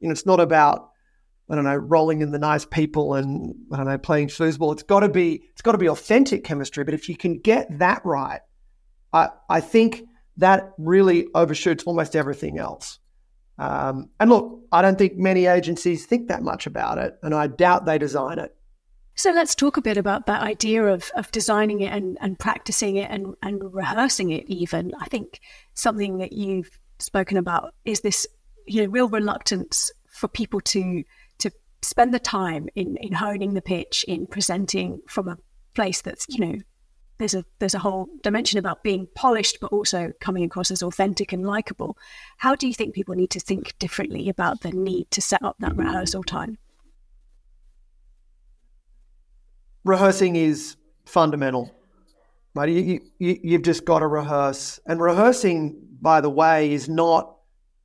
you 0.00 0.08
know, 0.08 0.12
it's 0.12 0.26
not 0.26 0.40
about 0.40 0.90
I 1.48 1.54
don't 1.54 1.64
know, 1.64 1.76
rolling 1.76 2.22
in 2.22 2.30
the 2.30 2.38
nice 2.38 2.64
people 2.64 3.14
and 3.14 3.54
I 3.72 3.76
don't 3.76 3.86
know, 3.86 3.98
playing 3.98 4.28
foosball. 4.28 4.72
It's 4.72 4.82
got 4.82 5.00
to 5.00 5.08
be 5.08 5.42
it's 5.52 5.62
got 5.62 5.72
to 5.72 5.78
be 5.78 5.88
authentic 5.88 6.44
chemistry. 6.44 6.84
But 6.84 6.94
if 6.94 7.08
you 7.08 7.16
can 7.16 7.38
get 7.38 7.78
that 7.78 8.04
right, 8.04 8.40
I 9.12 9.28
I 9.48 9.60
think 9.60 10.04
that 10.38 10.72
really 10.78 11.26
overshoots 11.34 11.84
almost 11.84 12.16
everything 12.16 12.58
else. 12.58 12.98
Um, 13.58 14.10
and 14.18 14.30
look, 14.30 14.60
I 14.72 14.82
don't 14.82 14.98
think 14.98 15.16
many 15.16 15.46
agencies 15.46 16.06
think 16.06 16.28
that 16.28 16.42
much 16.42 16.66
about 16.66 16.98
it, 16.98 17.14
and 17.22 17.34
I 17.34 17.46
doubt 17.46 17.86
they 17.86 17.98
design 17.98 18.38
it. 18.38 18.56
So 19.16 19.30
let's 19.30 19.54
talk 19.54 19.76
a 19.76 19.82
bit 19.82 19.96
about 19.96 20.26
that 20.26 20.42
idea 20.42 20.84
of, 20.86 21.12
of 21.14 21.30
designing 21.30 21.80
it 21.82 21.92
and, 21.92 22.18
and 22.20 22.36
practicing 22.36 22.96
it 22.96 23.08
and, 23.10 23.36
and 23.42 23.62
rehearsing 23.72 24.30
it 24.30 24.48
even. 24.48 24.90
I 25.00 25.04
think 25.04 25.40
something 25.74 26.18
that 26.18 26.32
you've 26.32 26.78
spoken 26.98 27.36
about 27.36 27.74
is 27.84 28.00
this 28.00 28.26
you 28.66 28.82
know 28.82 28.88
real 28.88 29.08
reluctance 29.08 29.92
for 30.10 30.28
people 30.28 30.60
to 30.60 31.02
to 31.02 31.04
spend 31.84 32.12
the 32.12 32.18
time 32.18 32.68
in, 32.74 32.96
in 32.96 33.12
honing 33.12 33.54
the 33.54 33.62
pitch, 33.62 34.04
in 34.08 34.26
presenting 34.26 35.00
from 35.08 35.28
a 35.28 35.38
place 35.74 36.00
that's, 36.02 36.26
you 36.28 36.44
know, 36.44 36.58
there's 37.18 37.34
a 37.34 37.44
there's 37.60 37.74
a 37.74 37.78
whole 37.78 38.08
dimension 38.22 38.58
about 38.58 38.82
being 38.82 39.06
polished, 39.14 39.58
but 39.60 39.72
also 39.72 40.12
coming 40.20 40.42
across 40.42 40.70
as 40.70 40.82
authentic 40.82 41.32
and 41.32 41.46
likable. 41.46 41.96
How 42.38 42.56
do 42.56 42.66
you 42.66 42.74
think 42.74 42.94
people 42.94 43.14
need 43.14 43.30
to 43.30 43.40
think 43.40 43.78
differently 43.78 44.28
about 44.28 44.62
the 44.62 44.72
need 44.72 45.10
to 45.12 45.20
set 45.20 45.42
up 45.42 45.56
that 45.60 45.76
rehearsal 45.76 46.24
time? 46.24 46.58
Rehearsing 49.84 50.34
is 50.34 50.76
fundamental, 51.04 51.72
right? 52.54 52.68
You, 52.68 53.00
you, 53.18 53.38
you've 53.42 53.62
just 53.62 53.84
got 53.84 54.00
to 54.00 54.06
rehearse, 54.06 54.80
and 54.86 55.00
rehearsing, 55.00 55.80
by 56.00 56.20
the 56.20 56.30
way, 56.30 56.72
is 56.72 56.88
not 56.88 57.33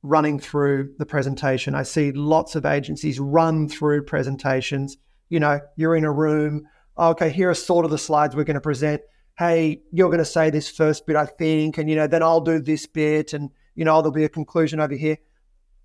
running 0.02 0.38
through 0.38 0.94
the 0.98 1.06
presentation. 1.06 1.74
I 1.74 1.82
see 1.82 2.12
lots 2.12 2.56
of 2.56 2.64
agencies 2.64 3.20
run 3.20 3.68
through 3.68 4.04
presentations. 4.04 4.96
You 5.28 5.40
know, 5.40 5.60
you're 5.76 5.96
in 5.96 6.04
a 6.04 6.12
room. 6.12 6.62
Oh, 6.96 7.10
okay, 7.10 7.30
here 7.30 7.50
are 7.50 7.54
sort 7.54 7.84
of 7.84 7.90
the 7.90 7.98
slides 7.98 8.34
we're 8.34 8.44
going 8.44 8.54
to 8.54 8.60
present. 8.60 9.02
Hey, 9.38 9.82
you're 9.92 10.08
going 10.08 10.18
to 10.18 10.24
say 10.24 10.50
this 10.50 10.70
first 10.70 11.06
bit, 11.06 11.16
I 11.16 11.26
think, 11.26 11.78
and 11.78 11.88
you 11.88 11.96
know, 11.96 12.06
then 12.06 12.22
I'll 12.22 12.40
do 12.40 12.60
this 12.60 12.86
bit, 12.86 13.32
and 13.32 13.50
you 13.74 13.84
know, 13.84 14.00
there'll 14.02 14.12
be 14.12 14.24
a 14.24 14.28
conclusion 14.28 14.80
over 14.80 14.94
here. 14.94 15.16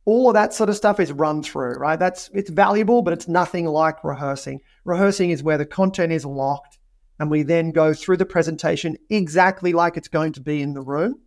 All 0.06 0.30
of 0.30 0.34
that 0.36 0.54
sort 0.54 0.70
of 0.70 0.76
stuff 0.76 1.00
is 1.00 1.12
run 1.12 1.42
through, 1.42 1.76
right? 1.76 1.98
That's 1.98 2.30
it's 2.34 2.50
valuable, 2.50 3.02
but 3.02 3.14
it's 3.14 3.28
nothing 3.28 3.66
like 3.66 4.04
rehearsing. 4.04 4.62
Rehearsing 4.84 5.30
is 5.30 5.44
where 5.44 5.58
the 5.58 5.66
content 5.66 6.12
is 6.12 6.26
locked, 6.26 6.80
and 7.20 7.30
we 7.30 7.44
then 7.44 7.72
go 7.72 7.94
through 7.94 8.18
the 8.18 8.26
presentation 8.26 8.98
exactly 9.10 9.74
like 9.74 9.98
it's 9.98 10.08
going 10.08 10.34
to 10.34 10.42
be 10.42 10.62
in 10.62 10.74
the 10.74 10.82
room 10.82 11.22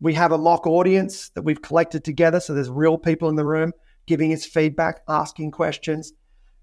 we 0.00 0.14
have 0.14 0.32
a 0.32 0.38
mock 0.38 0.66
audience 0.66 1.30
that 1.30 1.42
we've 1.42 1.62
collected 1.62 2.04
together. 2.04 2.40
So 2.40 2.54
there's 2.54 2.70
real 2.70 2.98
people 2.98 3.28
in 3.28 3.36
the 3.36 3.44
room 3.44 3.72
giving 4.06 4.32
us 4.32 4.44
feedback, 4.44 5.00
asking 5.08 5.50
questions. 5.50 6.12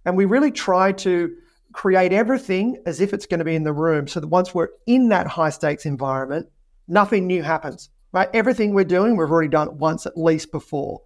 And 0.05 0.15
we 0.15 0.25
really 0.25 0.51
try 0.51 0.91
to 0.93 1.35
create 1.73 2.13
everything 2.13 2.81
as 2.85 3.01
if 3.01 3.13
it's 3.13 3.25
going 3.25 3.39
to 3.39 3.45
be 3.45 3.55
in 3.55 3.63
the 3.63 3.73
room 3.73 4.07
so 4.07 4.19
that 4.19 4.27
once 4.27 4.53
we're 4.53 4.69
in 4.87 5.09
that 5.09 5.27
high 5.27 5.49
stakes 5.49 5.85
environment, 5.85 6.47
nothing 6.87 7.27
new 7.27 7.43
happens, 7.43 7.89
right? 8.11 8.29
Everything 8.33 8.73
we're 8.73 8.85
doing, 8.85 9.17
we've 9.17 9.29
already 9.29 9.49
done 9.49 9.67
it 9.67 9.73
once 9.73 10.05
at 10.05 10.17
least 10.17 10.51
before. 10.51 11.01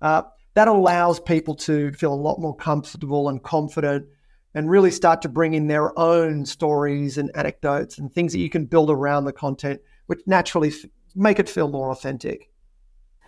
Uh, 0.00 0.22
that 0.54 0.68
allows 0.68 1.18
people 1.18 1.54
to 1.54 1.92
feel 1.92 2.12
a 2.12 2.14
lot 2.14 2.38
more 2.38 2.54
comfortable 2.54 3.28
and 3.28 3.42
confident 3.42 4.06
and 4.54 4.70
really 4.70 4.90
start 4.90 5.22
to 5.22 5.28
bring 5.28 5.54
in 5.54 5.66
their 5.66 5.98
own 5.98 6.44
stories 6.44 7.18
and 7.18 7.30
anecdotes 7.34 7.98
and 7.98 8.12
things 8.12 8.32
that 8.32 8.38
you 8.38 8.50
can 8.50 8.66
build 8.66 8.90
around 8.90 9.24
the 9.24 9.32
content, 9.32 9.80
which 10.06 10.20
naturally 10.26 10.72
make 11.14 11.38
it 11.38 11.48
feel 11.48 11.68
more 11.68 11.90
authentic. 11.90 12.48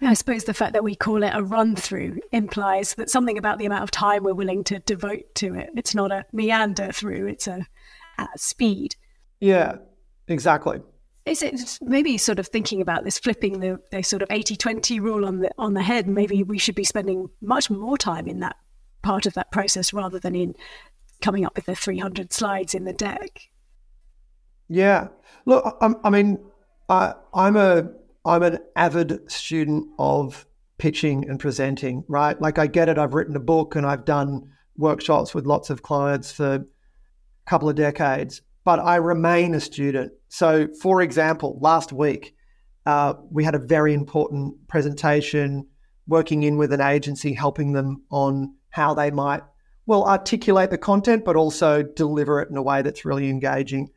I 0.02 0.14
suppose 0.14 0.44
the 0.44 0.54
fact 0.54 0.72
that 0.72 0.84
we 0.84 0.94
call 0.94 1.22
it 1.22 1.32
a 1.34 1.42
run 1.42 1.76
through 1.76 2.20
implies 2.32 2.94
that 2.94 3.08
something 3.08 3.38
about 3.38 3.58
the 3.58 3.66
amount 3.66 3.84
of 3.84 3.90
time 3.90 4.24
we're 4.24 4.34
willing 4.34 4.64
to 4.64 4.80
devote 4.80 5.34
to 5.36 5.54
it. 5.54 5.70
It's 5.76 5.94
not 5.94 6.12
a 6.12 6.26
meander 6.32 6.92
through, 6.92 7.28
it's 7.28 7.46
a 7.46 7.66
at 8.18 8.38
speed. 8.38 8.96
Yeah, 9.40 9.76
exactly. 10.28 10.80
Is 11.26 11.42
it 11.42 11.78
maybe 11.80 12.18
sort 12.18 12.38
of 12.38 12.48
thinking 12.48 12.82
about 12.82 13.04
this, 13.04 13.18
flipping 13.18 13.60
the, 13.60 13.80
the 13.90 14.02
sort 14.02 14.22
of 14.22 14.28
80 14.30 14.56
20 14.56 15.00
rule 15.00 15.24
on 15.24 15.40
the, 15.40 15.50
on 15.58 15.74
the 15.74 15.82
head? 15.82 16.06
Maybe 16.06 16.42
we 16.42 16.58
should 16.58 16.74
be 16.74 16.84
spending 16.84 17.30
much 17.40 17.70
more 17.70 17.96
time 17.96 18.26
in 18.26 18.40
that 18.40 18.56
part 19.02 19.26
of 19.26 19.34
that 19.34 19.50
process 19.50 19.92
rather 19.92 20.18
than 20.18 20.34
in 20.34 20.54
coming 21.22 21.46
up 21.46 21.56
with 21.56 21.64
the 21.66 21.74
300 21.74 22.32
slides 22.32 22.74
in 22.74 22.84
the 22.84 22.92
deck. 22.92 23.48
Yeah. 24.68 25.08
Look, 25.46 25.76
I, 25.80 25.92
I 26.04 26.10
mean, 26.10 26.38
I, 26.88 27.14
I'm 27.32 27.56
a 27.56 27.90
I'm 28.24 28.42
an 28.42 28.58
avid 28.74 29.30
student 29.30 29.88
of 29.98 30.46
pitching 30.78 31.28
and 31.28 31.38
presenting, 31.38 32.04
right? 32.08 32.40
Like 32.40 32.58
I 32.58 32.66
get 32.66 32.88
it. 32.88 32.98
I've 32.98 33.14
written 33.14 33.36
a 33.36 33.40
book 33.40 33.76
and 33.76 33.86
I've 33.86 34.04
done 34.04 34.50
workshops 34.76 35.34
with 35.34 35.46
lots 35.46 35.70
of 35.70 35.82
clients 35.82 36.32
for 36.32 36.54
a 36.54 36.64
couple 37.46 37.68
of 37.68 37.76
decades, 37.76 38.42
but 38.64 38.78
I 38.78 38.96
remain 38.96 39.54
a 39.54 39.60
student. 39.60 40.12
So, 40.28 40.68
for 40.80 41.02
example, 41.02 41.58
last 41.60 41.92
week 41.92 42.34
uh, 42.86 43.14
we 43.30 43.44
had 43.44 43.54
a 43.54 43.58
very 43.58 43.94
important 43.94 44.66
presentation 44.68 45.66
working 46.06 46.42
in 46.42 46.56
with 46.56 46.72
an 46.72 46.80
agency, 46.80 47.34
helping 47.34 47.72
them 47.72 48.02
on 48.10 48.54
how 48.70 48.94
they 48.94 49.10
might 49.10 49.42
well 49.86 50.04
articulate 50.04 50.70
the 50.70 50.78
content, 50.78 51.24
but 51.24 51.36
also 51.36 51.82
deliver 51.82 52.40
it 52.40 52.48
in 52.50 52.56
a 52.56 52.62
way 52.62 52.82
that's 52.82 53.04
really 53.04 53.28
engaging. 53.28 53.90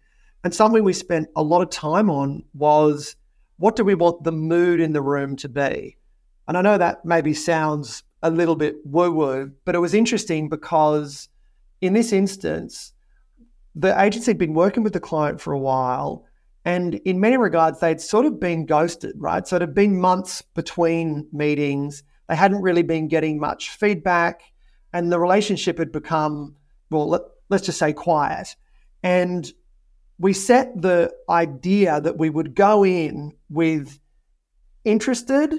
And 0.48 0.56
something 0.56 0.86
we 0.86 0.94
spent 0.94 1.27
a 1.36 1.44
lot 1.44 1.62
of 1.62 1.70
time 1.72 2.10
on 2.10 2.46
was 2.54 3.18
what 3.58 3.75
do 3.75 3.84
we 3.84 3.96
want 3.96 4.24
the 4.24 4.32
mood 4.32 4.80
in 4.80 4.94
the 4.94 5.01
room 5.01 5.36
to 5.36 5.50
be? 5.50 5.98
And 6.48 6.58
I 6.58 6.62
know 6.62 6.77
that 6.77 7.04
maybe 7.04 7.34
sounds 7.34 8.04
a 8.24 8.32
little 8.32 8.56
bit 8.56 8.77
woo 8.86 9.12
woo, 9.12 9.51
but 9.66 9.75
it 9.75 9.80
was 9.80 9.94
interesting 9.94 10.48
because 10.48 11.27
in 11.82 11.92
this 11.92 12.13
instance, 12.13 12.94
the 13.75 14.01
agency 14.01 14.32
had 14.32 14.38
been 14.38 14.54
working 14.54 14.84
with 14.84 14.94
the 14.94 15.01
client 15.01 15.42
for 15.42 15.51
a 15.51 15.60
while. 15.60 16.24
And 16.63 16.96
in 16.96 17.20
many 17.20 17.36
regards, 17.36 17.82
they'd 17.82 18.00
sort 18.00 18.25
of 18.25 18.39
been 18.39 18.66
ghosted, 18.66 19.16
right? 19.18 19.46
So 19.46 19.58
it 19.58 19.62
had 19.62 19.75
been 19.75 20.00
months 20.00 20.44
between 20.56 21.27
meetings. 21.34 22.04
They 22.30 22.38
hadn't 22.38 22.62
really 22.62 22.84
been 22.84 23.10
getting 23.10 23.38
much 23.38 23.72
feedback. 23.72 24.44
And 24.94 25.12
the 25.12 25.20
relationship 25.20 25.77
had 25.77 25.92
become, 25.92 26.56
well, 26.89 27.10
let, 27.10 27.24
us 27.51 27.63
just 27.63 27.80
say 27.80 27.92
quiet. 27.92 28.56
And 29.04 29.51
we 30.20 30.34
set 30.34 30.82
the 30.82 31.14
idea 31.30 32.02
that 32.02 32.18
we 32.18 32.30
would 32.30 32.56
go 32.56 32.84
in 32.84 33.34
with 33.50 34.00
interested, 34.84 35.54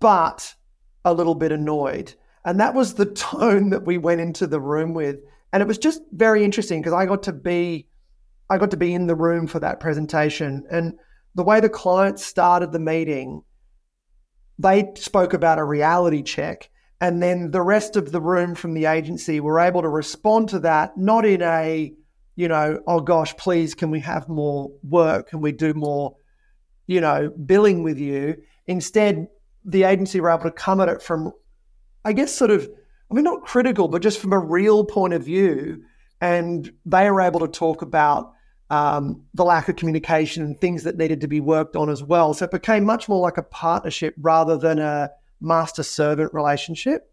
but 0.00 0.54
a 1.04 1.14
little 1.14 1.34
bit 1.34 1.52
annoyed. 1.52 2.14
And 2.44 2.60
that 2.60 2.74
was 2.74 2.94
the 2.94 3.06
tone 3.14 3.70
that 3.70 3.84
we 3.84 3.98
went 3.98 4.20
into 4.20 4.46
the 4.46 4.60
room 4.60 4.94
with. 4.94 5.16
And 5.52 5.62
it 5.62 5.66
was 5.66 5.78
just 5.78 6.02
very 6.12 6.44
interesting 6.44 6.80
because 6.80 6.92
I 6.92 7.06
got 7.06 7.22
to 7.24 7.32
be 7.32 7.88
I 8.48 8.58
got 8.58 8.70
to 8.70 8.76
be 8.76 8.94
in 8.94 9.08
the 9.08 9.16
room 9.16 9.48
for 9.48 9.58
that 9.58 9.80
presentation. 9.80 10.64
And 10.70 10.94
the 11.34 11.42
way 11.42 11.58
the 11.58 11.68
clients 11.68 12.24
started 12.24 12.70
the 12.70 12.78
meeting, 12.78 13.42
they 14.58 14.92
spoke 14.96 15.32
about 15.32 15.58
a 15.58 15.64
reality 15.64 16.22
check. 16.22 16.70
And 17.00 17.20
then 17.20 17.50
the 17.50 17.62
rest 17.62 17.96
of 17.96 18.12
the 18.12 18.20
room 18.20 18.54
from 18.54 18.74
the 18.74 18.86
agency 18.86 19.40
were 19.40 19.58
able 19.58 19.82
to 19.82 19.88
respond 19.88 20.48
to 20.50 20.60
that, 20.60 20.96
not 20.96 21.26
in 21.26 21.42
a 21.42 21.92
you 22.36 22.48
know, 22.48 22.80
oh 22.86 23.00
gosh, 23.00 23.36
please, 23.36 23.74
can 23.74 23.90
we 23.90 24.00
have 24.00 24.28
more 24.28 24.70
work? 24.82 25.30
Can 25.30 25.40
we 25.40 25.52
do 25.52 25.72
more, 25.74 26.16
you 26.86 27.00
know, 27.00 27.30
billing 27.30 27.82
with 27.82 27.98
you? 27.98 28.36
Instead, 28.66 29.26
the 29.64 29.84
agency 29.84 30.20
were 30.20 30.30
able 30.30 30.44
to 30.44 30.50
come 30.50 30.80
at 30.80 30.88
it 30.88 31.02
from, 31.02 31.32
I 32.04 32.12
guess, 32.12 32.32
sort 32.32 32.50
of, 32.50 32.68
I 33.10 33.14
mean, 33.14 33.24
not 33.24 33.42
critical, 33.42 33.88
but 33.88 34.02
just 34.02 34.18
from 34.20 34.34
a 34.34 34.38
real 34.38 34.84
point 34.84 35.14
of 35.14 35.24
view. 35.24 35.82
And 36.20 36.70
they 36.84 37.10
were 37.10 37.22
able 37.22 37.40
to 37.40 37.48
talk 37.48 37.80
about 37.80 38.32
um, 38.68 39.22
the 39.32 39.44
lack 39.44 39.68
of 39.68 39.76
communication 39.76 40.42
and 40.42 40.60
things 40.60 40.84
that 40.84 40.98
needed 40.98 41.22
to 41.22 41.28
be 41.28 41.40
worked 41.40 41.74
on 41.74 41.88
as 41.88 42.02
well. 42.02 42.34
So 42.34 42.44
it 42.44 42.50
became 42.50 42.84
much 42.84 43.08
more 43.08 43.20
like 43.20 43.38
a 43.38 43.42
partnership 43.42 44.14
rather 44.18 44.58
than 44.58 44.78
a 44.78 45.10
master 45.40 45.82
servant 45.82 46.34
relationship. 46.34 47.10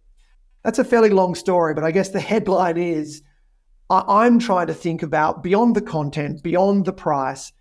That's 0.63 0.79
a 0.79 0.83
fairly 0.83 1.09
long 1.09 1.35
story, 1.35 1.73
but 1.73 1.83
I 1.83 1.91
guess 1.91 2.09
the 2.09 2.19
headline 2.31 2.77
is 2.77 3.21
I'm 3.89 4.39
trying 4.39 4.67
to 4.67 4.73
think 4.73 5.03
about 5.03 5.43
beyond 5.43 5.75
the 5.75 5.81
content, 5.81 6.41
beyond 6.41 6.85
the 6.85 6.93
price, 6.93 7.51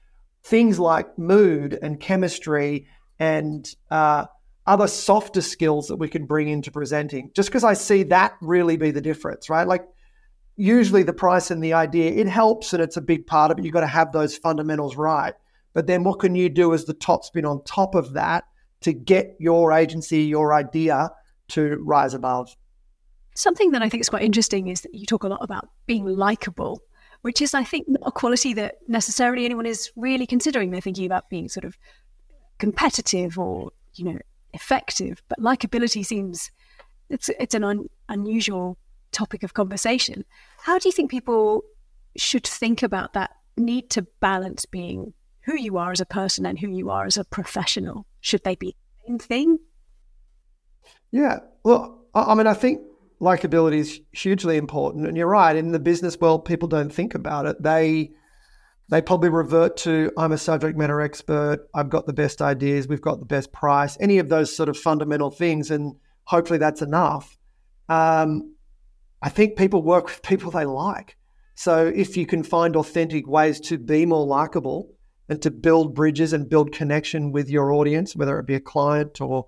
things 0.43 0.79
like 0.79 1.19
mood 1.19 1.79
and 1.83 2.01
chemistry 2.01 2.87
and 3.19 3.69
uh, 3.91 4.27
other 4.67 4.87
softer 4.87 5.41
skills 5.41 5.89
that 5.89 5.97
we 5.97 6.09
can 6.09 6.27
bring 6.27 6.49
into 6.49 6.71
presenting. 6.71 7.31
Just 7.35 7.49
because 7.49 7.65
I 7.65 7.75
see 7.75 8.05
that 8.05 8.35
really 8.41 8.77
be 8.77 8.91
the 8.91 9.01
difference, 9.01 9.51
right? 9.51 9.67
Like 9.67 9.85
usually 10.57 11.03
the 11.03 11.13
price 11.13 11.51
and 11.51 11.63
the 11.63 11.75
idea, 11.75 12.13
it 12.13 12.29
helps 12.29 12.73
and 12.73 12.83
it's 12.83 12.97
a 12.97 13.03
big 13.03 13.27
part 13.27 13.51
of 13.51 13.59
it. 13.59 13.65
You've 13.65 13.75
got 13.75 13.81
to 13.81 13.87
have 13.87 14.13
those 14.13 14.37
fundamentals 14.37 14.97
right. 14.97 15.35
But 15.75 15.87
then 15.87 16.05
what 16.05 16.21
can 16.21 16.35
you 16.35 16.49
do 16.49 16.75
as 16.75 16.85
the 16.85 16.95
top 16.95 17.25
spin 17.25 17.45
on 17.45 17.65
top 17.65 17.95
of 17.95 18.13
that 18.13 18.45
to 18.83 18.93
get 18.93 19.37
your 19.39 19.73
agency, 19.73 20.23
your 20.23 20.53
idea 20.53 21.11
to 21.49 21.77
rise 21.85 22.15
above? 22.15 22.55
Something 23.35 23.71
that 23.73 23.83
I 23.83 23.89
think 23.89 24.03
is 24.03 24.09
quite 24.09 24.23
interesting 24.23 24.69
is 24.69 24.83
that 24.83 24.95
you 24.95 25.07
talk 25.07 25.25
a 25.25 25.29
lot 25.29 25.43
about 25.43 25.69
being 25.87 26.05
likable, 26.05 26.83
which 27.23 27.41
is, 27.41 27.55
I 27.55 27.65
think, 27.65 27.89
not 27.89 28.03
a 28.05 28.13
quality 28.13 28.53
that 28.55 28.77
necessarily 28.89 29.45
anyone 29.45 29.67
is 29.67 29.91
really 29.97 30.27
considering. 30.27 30.71
They're 30.71 30.81
thinking 30.81 31.07
about 31.07 31.31
being 31.31 31.49
sort 31.49 31.65
of 31.65 31.77
competitive 32.59 33.39
or, 33.39 33.71
you 33.95 34.05
know, 34.05 34.19
effective. 34.53 35.23
But 35.29 35.41
likability 35.41 36.05
seems 36.05 36.51
it's 37.09 37.31
it's 37.41 37.55
an 37.55 37.65
un, 37.65 37.89
unusual 38.09 38.79
topic 39.13 39.43
of 39.43 39.55
conversation. 39.55 40.25
How 40.59 40.79
do 40.79 40.89
you 40.89 40.93
think 40.93 41.11
people 41.11 41.63
should 42.17 42.47
think 42.47 42.83
about 42.83 43.13
that 43.15 43.31
need 43.57 43.91
to 43.91 44.03
balance 44.21 44.67
being 44.67 45.13
who 45.43 45.57
you 45.57 45.77
are 45.77 45.93
as 45.93 46.01
a 46.01 46.07
person 46.07 46.47
and 46.47 46.59
who 46.59 46.69
you 46.69 46.91
are 46.91 47.05
as 47.05 47.17
a 47.17 47.25
professional? 47.25 48.07
Should 48.21 48.45
they 48.45 48.57
be 48.57 48.77
the 49.05 49.09
same 49.09 49.19
thing? 49.19 49.59
Yeah. 51.11 51.41
Well, 51.65 52.01
I 52.15 52.35
mean, 52.35 52.47
I 52.47 52.55
think 52.55 52.81
likability 53.23 53.79
is 53.79 54.01
hugely 54.11 54.57
important. 54.57 55.07
And 55.07 55.17
you're 55.17 55.29
right, 55.29 55.55
in 55.55 55.71
the 55.71 55.79
business 55.79 56.19
world, 56.21 56.45
people 56.45 56.69
don't 56.69 56.93
think 56.93 57.15
about 57.15 57.47
it. 57.47 57.63
They 57.63 58.11
they 58.89 59.01
probably 59.01 59.31
revert 59.31 59.79
to 59.79 60.11
I'm 60.19 60.33
a 60.33 60.39
subject 60.39 60.77
matter 60.77 61.01
expert, 61.01 61.61
I've 61.73 61.89
got 61.89 62.07
the 62.07 62.13
best 62.13 62.43
ideas, 62.43 62.89
we've 62.89 63.01
got 63.01 63.21
the 63.21 63.27
best 63.27 63.53
price, 63.53 63.97
any 64.01 64.19
of 64.19 64.29
those 64.29 64.55
sort 64.55 64.69
of 64.69 64.77
fundamental 64.77 65.31
things, 65.31 65.71
and 65.71 65.95
hopefully 66.25 66.59
that's 66.59 66.83
enough. 66.83 67.39
Um, 67.89 68.55
I 69.23 69.29
think 69.29 69.57
people 69.57 69.83
work 69.83 70.07
with 70.07 70.23
people 70.23 70.51
they 70.51 70.65
like. 70.65 71.17
So 71.55 71.87
if 71.87 72.17
you 72.17 72.27
can 72.27 72.43
find 72.43 72.75
authentic 72.75 73.27
ways 73.29 73.61
to 73.61 73.79
be 73.79 74.05
more 74.05 74.27
likable 74.27 74.95
and 75.29 75.41
to 75.43 75.51
build 75.51 75.95
bridges 75.95 76.33
and 76.33 76.51
build 76.51 76.73
connection 76.73 77.31
with 77.31 77.49
your 77.49 77.73
audience, 77.73 78.17
whether 78.17 78.39
it 78.39 78.47
be 78.47 78.57
a 78.57 78.61
client 78.61 79.21
or 79.21 79.47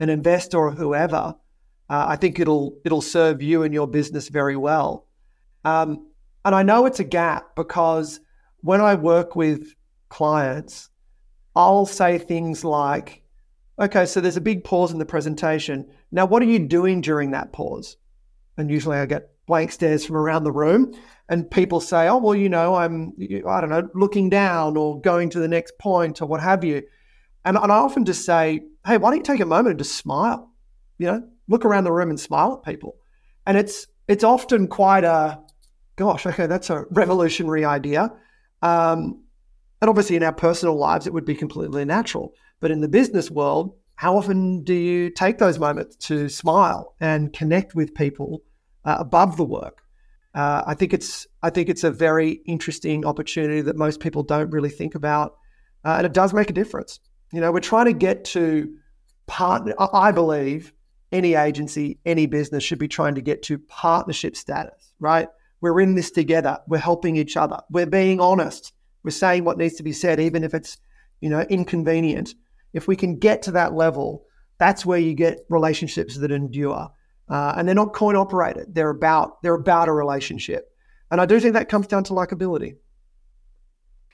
an 0.00 0.10
investor 0.10 0.58
or 0.58 0.72
whoever, 0.72 1.36
uh, 1.92 2.06
I 2.08 2.16
think 2.16 2.40
it'll 2.40 2.78
it'll 2.86 3.02
serve 3.02 3.42
you 3.42 3.64
and 3.64 3.74
your 3.74 3.86
business 3.86 4.28
very 4.28 4.56
well. 4.56 5.06
Um, 5.62 6.06
and 6.42 6.54
I 6.54 6.62
know 6.62 6.86
it's 6.86 7.00
a 7.00 7.04
gap 7.04 7.54
because 7.54 8.18
when 8.60 8.80
I 8.80 8.94
work 8.94 9.36
with 9.36 9.74
clients, 10.08 10.88
I'll 11.54 11.84
say 11.84 12.16
things 12.16 12.64
like, 12.64 13.22
"Okay, 13.78 14.06
so 14.06 14.22
there's 14.22 14.38
a 14.38 14.48
big 14.52 14.64
pause 14.64 14.90
in 14.90 14.98
the 14.98 15.04
presentation. 15.04 15.86
Now, 16.10 16.24
what 16.24 16.40
are 16.40 16.46
you 16.46 16.60
doing 16.60 17.02
during 17.02 17.32
that 17.32 17.52
pause?" 17.52 17.98
And 18.56 18.70
usually 18.70 18.96
I 18.96 19.04
get 19.04 19.28
blank 19.46 19.70
stares 19.70 20.06
from 20.06 20.16
around 20.16 20.44
the 20.44 20.50
room 20.50 20.94
and 21.28 21.50
people 21.50 21.80
say, 21.80 22.08
"Oh, 22.08 22.16
well, 22.16 22.34
you 22.34 22.48
know, 22.48 22.74
I'm 22.74 23.12
I 23.46 23.60
don't 23.60 23.68
know, 23.68 23.90
looking 23.94 24.30
down 24.30 24.78
or 24.78 24.98
going 24.98 25.28
to 25.28 25.40
the 25.40 25.54
next 25.56 25.78
point 25.78 26.22
or 26.22 26.26
what 26.26 26.40
have 26.40 26.64
you." 26.64 26.84
And, 27.44 27.58
and 27.58 27.70
I 27.70 27.76
often 27.76 28.06
just 28.06 28.24
say, 28.24 28.62
"Hey, 28.86 28.96
why 28.96 29.10
don't 29.10 29.18
you 29.18 29.24
take 29.24 29.40
a 29.40 29.44
moment 29.44 29.72
and 29.72 29.78
just 29.80 29.96
smile? 29.96 30.50
You 30.96 31.06
know, 31.08 31.28
look 31.48 31.64
around 31.64 31.84
the 31.84 31.92
room 31.92 32.10
and 32.10 32.20
smile 32.20 32.60
at 32.60 32.70
people." 32.70 32.96
And 33.46 33.56
it's 33.56 33.86
it's 34.08 34.24
often 34.24 34.68
quite 34.68 35.04
a, 35.04 35.40
gosh, 35.96 36.26
okay, 36.26 36.46
that's 36.46 36.70
a 36.70 36.84
revolutionary 36.90 37.64
idea. 37.64 38.12
Um, 38.60 39.24
and 39.80 39.88
obviously, 39.88 40.16
in 40.16 40.22
our 40.22 40.32
personal 40.32 40.76
lives, 40.76 41.06
it 41.06 41.12
would 41.12 41.24
be 41.24 41.34
completely 41.34 41.84
natural. 41.84 42.32
But 42.60 42.70
in 42.70 42.80
the 42.80 42.88
business 42.88 43.30
world, 43.30 43.74
how 43.96 44.16
often 44.16 44.62
do 44.62 44.74
you 44.74 45.10
take 45.10 45.38
those 45.38 45.58
moments 45.58 45.96
to 45.96 46.28
smile 46.28 46.94
and 47.00 47.32
connect 47.32 47.74
with 47.74 47.94
people 47.94 48.42
uh, 48.84 48.96
above 48.98 49.36
the 49.36 49.44
work? 49.44 49.82
Uh, 50.34 50.62
I 50.66 50.74
think 50.74 50.94
it's 50.94 51.26
I 51.42 51.50
think 51.50 51.68
it's 51.68 51.84
a 51.84 51.90
very 51.90 52.40
interesting 52.46 53.04
opportunity 53.04 53.60
that 53.60 53.76
most 53.76 54.00
people 54.00 54.22
don't 54.22 54.50
really 54.50 54.70
think 54.70 54.94
about, 54.94 55.36
uh, 55.84 55.96
and 55.98 56.06
it 56.06 56.14
does 56.14 56.32
make 56.32 56.48
a 56.48 56.54
difference. 56.54 57.00
You 57.32 57.40
know, 57.40 57.52
we're 57.52 57.60
trying 57.60 57.86
to 57.86 57.92
get 57.92 58.24
to 58.26 58.72
partner. 59.26 59.74
I 59.78 60.12
believe 60.12 60.72
any 61.12 61.34
agency, 61.34 61.98
any 62.04 62.26
business 62.26 62.64
should 62.64 62.78
be 62.78 62.88
trying 62.88 63.14
to 63.14 63.20
get 63.20 63.42
to 63.44 63.58
partnership 63.58 64.36
status. 64.36 64.92
Right? 64.98 65.28
We're 65.60 65.80
in 65.80 65.94
this 65.94 66.10
together. 66.10 66.58
We're 66.66 66.78
helping 66.78 67.16
each 67.16 67.36
other. 67.36 67.60
We're 67.70 67.86
being 67.86 68.20
honest. 68.20 68.72
We're 69.04 69.12
saying 69.12 69.44
what 69.44 69.58
needs 69.58 69.74
to 69.74 69.82
be 69.82 69.92
said, 69.92 70.18
even 70.20 70.44
if 70.44 70.54
it's 70.54 70.78
you 71.20 71.30
know 71.30 71.42
inconvenient. 71.42 72.34
If 72.72 72.88
we 72.88 72.96
can 72.96 73.18
get 73.18 73.42
to 73.42 73.50
that 73.52 73.74
level, 73.74 74.24
that's 74.58 74.86
where 74.86 74.98
you 74.98 75.14
get 75.14 75.44
relationships 75.50 76.16
that 76.16 76.32
endure 76.32 76.90
uh, 77.32 77.54
and 77.56 77.66
they're 77.66 77.74
not 77.74 77.94
coin 77.94 78.14
operated. 78.14 78.74
They're 78.74 78.90
about 78.90 79.42
they're 79.42 79.54
about 79.54 79.88
a 79.88 79.92
relationship, 79.92 80.70
and 81.10 81.20
I 81.20 81.26
do 81.26 81.40
think 81.40 81.54
that 81.54 81.68
comes 81.68 81.86
down 81.86 82.04
to 82.04 82.12
likability. 82.12 82.76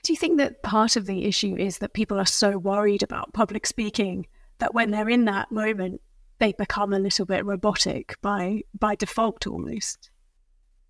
Do 0.03 0.13
you 0.13 0.17
think 0.17 0.37
that 0.37 0.63
part 0.63 0.95
of 0.95 1.05
the 1.05 1.25
issue 1.25 1.55
is 1.57 1.79
that 1.79 1.93
people 1.93 2.17
are 2.17 2.25
so 2.25 2.57
worried 2.57 3.03
about 3.03 3.33
public 3.33 3.65
speaking 3.65 4.27
that 4.59 4.73
when 4.73 4.91
they're 4.91 5.09
in 5.09 5.25
that 5.25 5.51
moment, 5.51 5.99
they 6.39 6.53
become 6.53 6.93
a 6.93 6.99
little 6.99 7.25
bit 7.25 7.45
robotic 7.45 8.15
by 8.21 8.61
by 8.77 8.95
default 8.95 9.45
almost? 9.45 10.09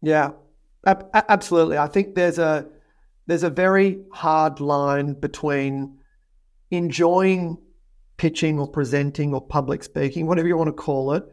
Yeah, 0.02 0.32
ab- 0.86 1.10
absolutely. 1.14 1.78
I 1.78 1.88
think 1.88 2.16
there's 2.16 2.40
a 2.40 2.68
there's 3.28 3.44
a 3.44 3.50
very 3.50 4.00
hard 4.12 4.60
line 4.60 5.14
between 5.14 6.00
enjoying 6.72 7.58
pitching 8.18 8.60
or 8.60 8.68
presenting 8.68 9.34
or 9.34 9.42
public 9.42 9.84
speaking, 9.84 10.28
whatever 10.28 10.48
you 10.48 10.58
want 10.58 10.68
to 10.68 10.74
call 10.74 11.14
it, 11.14 11.24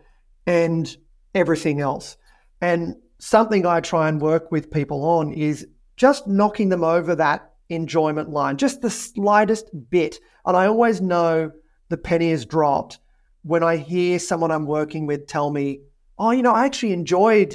and 0.47 0.97
everything 1.35 1.81
else. 1.81 2.17
And 2.61 2.97
something 3.19 3.67
I 3.67 3.81
try 3.81 4.09
and 4.09 4.21
work 4.21 4.51
with 4.51 4.71
people 4.71 5.05
on 5.05 5.33
is 5.33 5.67
just 5.97 6.27
knocking 6.27 6.69
them 6.69 6.85
over 6.85 7.15
that 7.17 7.53
enjoyment 7.69 8.31
line, 8.31 8.57
just 8.57 8.83
the 8.83 8.91
slightest 8.91 9.69
bit. 9.91 10.19
And 10.45 10.57
I 10.57 10.67
always 10.67 11.01
know 11.01 11.51
the 11.89 11.97
penny 11.97 12.31
is 12.31 12.47
dropped 12.47 12.99
when 13.47 13.63
I 13.63 13.77
hear 13.77 14.19
someone 14.19 14.51
I'm 14.51 14.67
working 14.67 15.07
with 15.07 15.29
tell 15.29 15.51
me, 15.53 15.83
oh, 16.19 16.33
you 16.33 16.43
know, 16.43 16.51
I 16.51 16.67
actually 16.67 16.93
enjoyed 16.93 17.55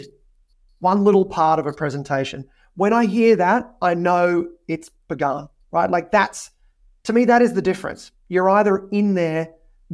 one 0.79 1.03
little 1.03 1.25
part 1.25 1.59
of 1.59 1.67
a 1.67 1.73
presentation. 1.73 2.45
When 2.75 2.93
I 2.93 3.05
hear 3.05 3.35
that, 3.35 3.75
I 3.81 3.93
know 3.93 4.47
it's 4.69 4.89
begun, 5.09 5.49
right? 5.69 5.91
Like 5.91 6.09
that's, 6.09 6.51
to 7.03 7.13
me, 7.13 7.25
that 7.25 7.41
is 7.41 7.53
the 7.53 7.61
difference. 7.61 8.13
You're 8.29 8.49
either 8.49 8.87
in 8.93 9.15
there 9.15 9.49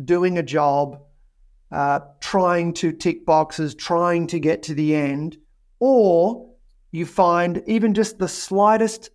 doing 0.06 0.38
a 0.38 0.44
job 0.44 1.02
uh, 1.72 2.02
trying 2.20 2.74
to 2.76 2.92
tick 2.92 3.26
boxes, 3.26 3.74
trying 3.74 4.28
to 4.28 4.40
get 4.40 4.62
to 4.64 4.76
the 4.76 4.96
end, 4.96 5.38
or 5.80 6.48
you 6.92 7.08
find 7.08 7.64
even 7.66 7.96
just 7.96 8.20
the 8.20 8.28
slightest 8.28 9.10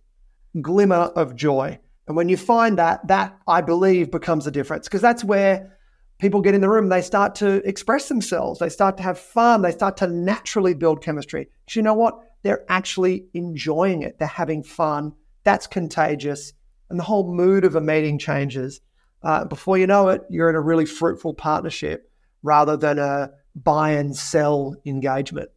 glimmer 0.59 0.95
of 1.15 1.33
joy. 1.33 1.79
And 2.09 2.17
when 2.17 2.27
you 2.27 2.35
find 2.35 2.77
that, 2.77 3.07
that 3.07 3.37
I 3.47 3.61
believe 3.61 4.11
becomes 4.11 4.45
a 4.47 4.51
difference 4.51 4.89
because 4.89 5.01
that's 5.01 5.23
where 5.23 5.77
people 6.19 6.41
get 6.41 6.55
in 6.55 6.61
the 6.61 6.69
room, 6.69 6.89
they 6.89 7.01
start 7.01 7.35
to 7.35 7.67
express 7.67 8.07
themselves, 8.07 8.59
they 8.59 8.69
start 8.69 8.97
to 8.97 9.03
have 9.03 9.19
fun, 9.19 9.61
they 9.61 9.71
start 9.71 9.97
to 9.97 10.07
naturally 10.07 10.73
build 10.73 11.01
chemistry. 11.01 11.49
Because 11.65 11.75
you 11.75 11.81
know 11.81 11.93
what? 11.93 12.19
They're 12.43 12.65
actually 12.69 13.25
enjoying 13.33 14.01
it, 14.01 14.19
they're 14.19 14.27
having 14.27 14.63
fun. 14.63 15.13
That's 15.43 15.67
contagious. 15.67 16.53
And 16.89 16.99
the 16.99 17.03
whole 17.03 17.33
mood 17.33 17.65
of 17.65 17.75
a 17.75 17.81
meeting 17.81 18.19
changes. 18.19 18.81
Uh, 19.21 19.45
before 19.45 19.77
you 19.77 19.87
know 19.87 20.09
it, 20.09 20.21
you're 20.29 20.49
in 20.49 20.55
a 20.55 20.61
really 20.61 20.85
fruitful 20.85 21.33
partnership 21.33 22.11
rather 22.43 22.75
than 22.75 22.99
a 22.99 23.31
buy 23.55 23.91
and 23.91 24.15
sell 24.15 24.75
engagement. 24.85 25.49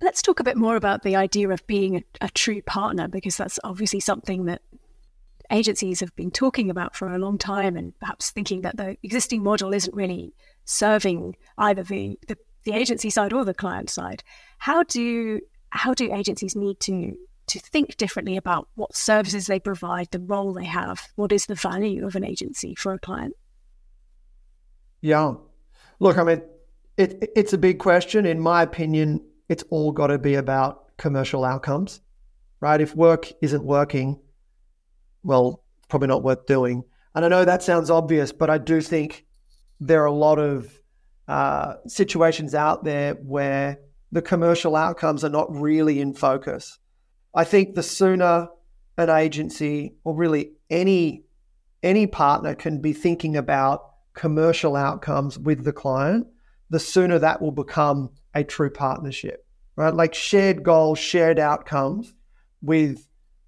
Let's 0.00 0.22
talk 0.22 0.40
a 0.40 0.44
bit 0.44 0.56
more 0.56 0.76
about 0.76 1.02
the 1.02 1.16
idea 1.16 1.48
of 1.50 1.66
being 1.66 1.96
a, 1.96 2.02
a, 2.20 2.28
true 2.28 2.62
partner, 2.62 3.08
because 3.08 3.36
that's 3.36 3.58
obviously 3.64 4.00
something 4.00 4.44
that 4.46 4.62
agencies 5.54 6.00
have 6.00 6.14
been 6.16 6.30
talking 6.30 6.70
about 6.70 6.96
for 6.96 7.08
a 7.08 7.18
long 7.18 7.38
time 7.38 7.76
and 7.76 7.98
perhaps 7.98 8.30
thinking 8.30 8.62
that 8.62 8.76
the 8.76 8.96
existing 9.02 9.42
model 9.42 9.72
isn't 9.72 9.94
really 9.94 10.34
serving 10.64 11.36
either 11.58 11.82
the, 11.82 12.18
the, 12.28 12.36
the 12.64 12.72
agency 12.72 13.10
side 13.10 13.32
or 13.32 13.44
the 13.44 13.54
client 13.54 13.90
side. 13.90 14.22
How 14.58 14.82
do 14.82 15.40
how 15.70 15.92
do 15.92 16.12
agencies 16.12 16.54
need 16.54 16.78
to 16.80 17.16
to 17.46 17.58
think 17.58 17.96
differently 17.96 18.36
about 18.36 18.68
what 18.74 18.96
services 18.96 19.46
they 19.46 19.60
provide, 19.60 20.10
the 20.10 20.20
role 20.20 20.52
they 20.54 20.64
have, 20.64 21.08
what 21.16 21.30
is 21.30 21.46
the 21.46 21.54
value 21.54 22.06
of 22.06 22.16
an 22.16 22.24
agency 22.24 22.74
for 22.74 22.94
a 22.94 22.98
client? 22.98 23.34
Yeah, 25.02 25.34
Look, 26.00 26.18
I 26.18 26.24
mean, 26.24 26.42
it, 26.96 27.32
it's 27.36 27.52
a 27.52 27.58
big 27.58 27.78
question. 27.78 28.26
In 28.26 28.40
my 28.40 28.62
opinion, 28.62 29.24
it's 29.48 29.64
all 29.70 29.92
got 29.92 30.08
to 30.08 30.18
be 30.18 30.34
about 30.34 30.96
commercial 30.96 31.44
outcomes, 31.44 32.00
right? 32.60 32.80
If 32.80 32.94
work 32.94 33.32
isn't 33.40 33.64
working, 33.64 34.18
well, 35.24 35.64
probably 35.88 36.08
not 36.08 36.22
worth 36.22 36.46
doing. 36.46 36.84
And 37.14 37.24
I 37.24 37.28
know 37.28 37.44
that 37.44 37.62
sounds 37.62 37.90
obvious, 37.90 38.32
but 38.32 38.50
I 38.50 38.58
do 38.58 38.80
think 38.80 39.26
there 39.80 40.02
are 40.02 40.06
a 40.06 40.12
lot 40.12 40.38
of 40.38 40.80
uh, 41.26 41.74
situations 41.86 42.54
out 42.54 42.84
there 42.84 43.14
where 43.14 43.78
the 44.12 44.22
commercial 44.22 44.76
outcomes 44.76 45.24
are 45.24 45.30
not 45.30 45.50
really 45.50 46.00
in 46.00 46.14
focus. 46.14 46.78
I 47.34 47.44
think 47.44 47.74
the 47.74 47.82
sooner 47.82 48.48
an 48.96 49.10
agency 49.10 49.96
or 50.04 50.14
really 50.14 50.52
any 50.70 51.24
any 51.82 52.06
partner 52.06 52.54
can 52.54 52.80
be 52.80 52.92
thinking 52.92 53.36
about 53.36 53.90
commercial 54.14 54.76
outcomes 54.76 55.38
with 55.38 55.64
the 55.64 55.72
client, 55.72 56.26
the 56.70 56.78
sooner 56.78 57.18
that 57.18 57.42
will 57.42 57.52
become 57.52 58.10
a 58.34 58.42
true 58.42 58.70
partnership, 58.70 59.46
right? 59.76 59.92
Like 59.92 60.14
shared 60.14 60.62
goals, 60.62 60.98
shared 60.98 61.38
outcomes 61.38 62.14
with 62.62 63.06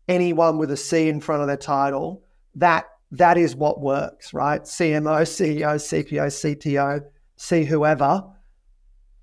anyone 0.08 0.58
with 0.58 0.70
a 0.70 0.76
C 0.76 1.08
in 1.08 1.20
front 1.20 1.42
of 1.42 1.48
their 1.48 1.56
title, 1.56 2.22
that 2.54 2.86
that 3.12 3.38
is 3.38 3.54
what 3.54 3.80
works, 3.80 4.34
right? 4.34 4.62
CMO, 4.62 5.22
CEO, 5.22 5.76
CPO, 5.76 6.26
CTO, 6.26 7.04
C 7.36 7.64
whoever, 7.64 8.24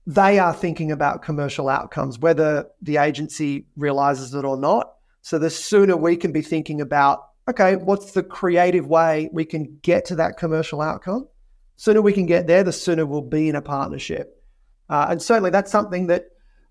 they 0.05 0.39
are 0.39 0.53
thinking 0.53 0.91
about 0.91 1.21
commercial 1.21 1.69
outcomes, 1.69 2.19
whether 2.19 2.67
the 2.81 2.97
agency 2.97 3.65
realizes 3.75 4.33
it 4.33 4.45
or 4.45 4.57
not. 4.57 4.93
So 5.21 5.39
the 5.39 5.49
sooner 5.49 5.95
we 5.95 6.15
can 6.15 6.31
be 6.31 6.41
thinking 6.41 6.81
about, 6.81 7.27
okay, 7.49 7.75
what's 7.75 8.11
the 8.11 8.23
creative 8.23 8.87
way 8.87 9.29
we 9.31 9.45
can 9.45 9.79
get 9.81 10.05
to 10.05 10.15
that 10.15 10.37
commercial 10.37 10.81
outcome? 10.81 11.27
sooner 11.75 12.01
we 12.01 12.13
can 12.13 12.25
get 12.25 12.47
there, 12.47 12.63
the 12.63 12.71
sooner 12.71 13.05
we'll 13.05 13.21
be 13.21 13.49
in 13.49 13.55
a 13.55 13.61
partnership. 13.61 14.41
Uh, 14.89 15.07
and 15.09 15.21
certainly 15.21 15.49
that's 15.49 15.71
something 15.71 16.07
that 16.07 16.27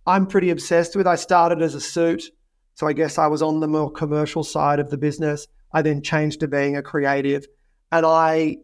I'm 0.06 0.26
pretty 0.26 0.50
obsessed 0.50 0.96
with. 0.96 1.06
I 1.06 1.16
started 1.16 1.62
as 1.62 1.74
a 1.74 1.80
suit, 1.80 2.30
so 2.74 2.86
I 2.86 2.92
guess 2.92 3.18
I 3.18 3.26
was 3.26 3.42
on 3.42 3.60
the 3.60 3.68
more 3.68 3.90
commercial 3.90 4.44
side 4.44 4.78
of 4.78 4.90
the 4.90 4.98
business. 4.98 5.46
I 5.72 5.82
then 5.82 6.02
changed 6.02 6.40
to 6.40 6.48
being 6.48 6.76
a 6.76 6.82
creative, 6.82 7.46
and 7.90 8.04
I 8.06 8.58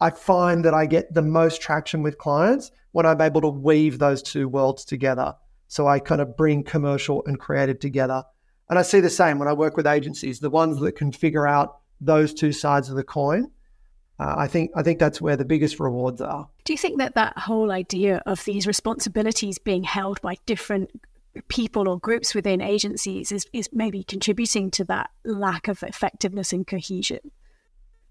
I 0.00 0.10
find 0.10 0.64
that 0.64 0.74
I 0.74 0.86
get 0.86 1.12
the 1.12 1.22
most 1.22 1.60
traction 1.60 2.02
with 2.02 2.18
clients 2.18 2.70
when 2.92 3.06
I'm 3.06 3.20
able 3.20 3.42
to 3.42 3.48
weave 3.48 3.98
those 3.98 4.22
two 4.22 4.48
worlds 4.48 4.84
together. 4.84 5.34
So 5.68 5.86
I 5.86 6.00
kind 6.00 6.20
of 6.20 6.36
bring 6.36 6.64
commercial 6.64 7.22
and 7.26 7.38
creative 7.38 7.78
together. 7.78 8.24
And 8.68 8.78
I 8.78 8.82
see 8.82 9.00
the 9.00 9.10
same 9.10 9.38
when 9.38 9.48
I 9.48 9.52
work 9.52 9.76
with 9.76 9.86
agencies, 9.86 10.40
the 10.40 10.50
ones 10.50 10.80
that 10.80 10.92
can 10.92 11.12
figure 11.12 11.46
out 11.46 11.78
those 12.00 12.32
two 12.32 12.52
sides 12.52 12.88
of 12.88 12.96
the 12.96 13.04
coin 13.04 13.50
uh, 14.20 14.34
I 14.36 14.48
think 14.48 14.70
I 14.76 14.82
think 14.82 14.98
that's 14.98 15.18
where 15.18 15.36
the 15.36 15.46
biggest 15.46 15.80
rewards 15.80 16.20
are. 16.20 16.46
Do 16.64 16.74
you 16.74 16.76
think 16.76 16.98
that 16.98 17.14
that 17.14 17.38
whole 17.38 17.72
idea 17.72 18.22
of 18.26 18.44
these 18.44 18.66
responsibilities 18.66 19.56
being 19.56 19.82
held 19.82 20.20
by 20.20 20.36
different 20.44 20.90
people 21.48 21.88
or 21.88 21.98
groups 21.98 22.34
within 22.34 22.60
agencies 22.60 23.30
is, 23.30 23.46
is 23.52 23.68
maybe 23.72 24.02
contributing 24.02 24.70
to 24.72 24.84
that 24.84 25.10
lack 25.24 25.68
of 25.68 25.82
effectiveness 25.82 26.52
and 26.52 26.66
cohesion. 26.66 27.30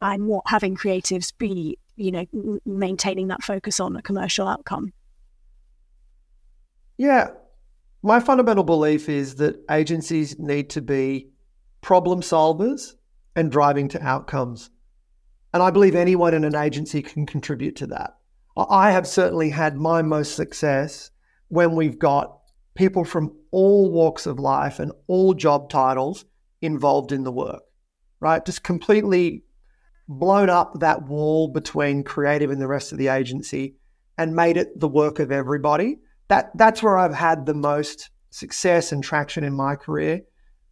And 0.01 0.27
what 0.27 0.43
having 0.47 0.77
creatives 0.77 1.33
be 1.37 1.77
you 1.99 2.11
know 2.11 2.59
maintaining 2.65 3.27
that 3.27 3.43
focus 3.43 3.79
on 3.79 3.95
a 3.95 4.01
commercial 4.01 4.47
outcome. 4.47 4.93
Yeah. 6.97 7.31
My 8.01 8.21
fundamental 8.21 8.63
belief 8.63 9.09
is 9.09 9.35
that 9.35 9.59
agencies 9.69 10.39
need 10.39 10.69
to 10.71 10.81
be 10.81 11.31
problem 11.81 12.21
solvers 12.21 12.93
and 13.35 13.51
driving 13.51 13.89
to 13.89 14.01
outcomes. 14.01 14.69
And 15.53 15.61
i 15.61 15.71
believe 15.71 15.95
anyone 15.95 16.33
in 16.33 16.43
an 16.43 16.55
agency 16.55 17.01
can 17.01 17.25
contribute 17.25 17.75
to 17.77 17.87
that. 17.87 18.17
I 18.55 18.91
have 18.91 19.07
certainly 19.07 19.49
had 19.49 19.75
my 19.75 20.01
most 20.01 20.35
success 20.35 21.11
when 21.47 21.75
we've 21.75 21.99
got 21.99 22.38
people 22.79 23.03
from 23.03 23.35
all 23.51 23.91
walks 23.91 24.25
of 24.25 24.39
life 24.39 24.79
and 24.79 24.89
all 25.07 25.33
job 25.33 25.69
titles 25.69 26.23
involved 26.61 27.11
in 27.11 27.25
the 27.25 27.31
work, 27.31 27.61
right? 28.21 28.45
Just 28.45 28.63
completely 28.63 29.43
blown 30.07 30.49
up 30.49 30.79
that 30.79 31.03
wall 31.03 31.49
between 31.49 32.05
creative 32.05 32.49
and 32.49 32.61
the 32.61 32.67
rest 32.67 32.93
of 32.93 32.97
the 32.97 33.09
agency 33.09 33.75
and 34.17 34.33
made 34.33 34.55
it 34.55 34.79
the 34.79 34.87
work 34.87 35.19
of 35.19 35.29
everybody. 35.29 35.97
That 36.29 36.51
that's 36.55 36.81
where 36.81 36.97
I've 36.97 37.13
had 37.13 37.45
the 37.45 37.53
most 37.53 38.11
success 38.29 38.93
and 38.93 39.03
traction 39.03 39.43
in 39.43 39.53
my 39.53 39.75
career. 39.75 40.21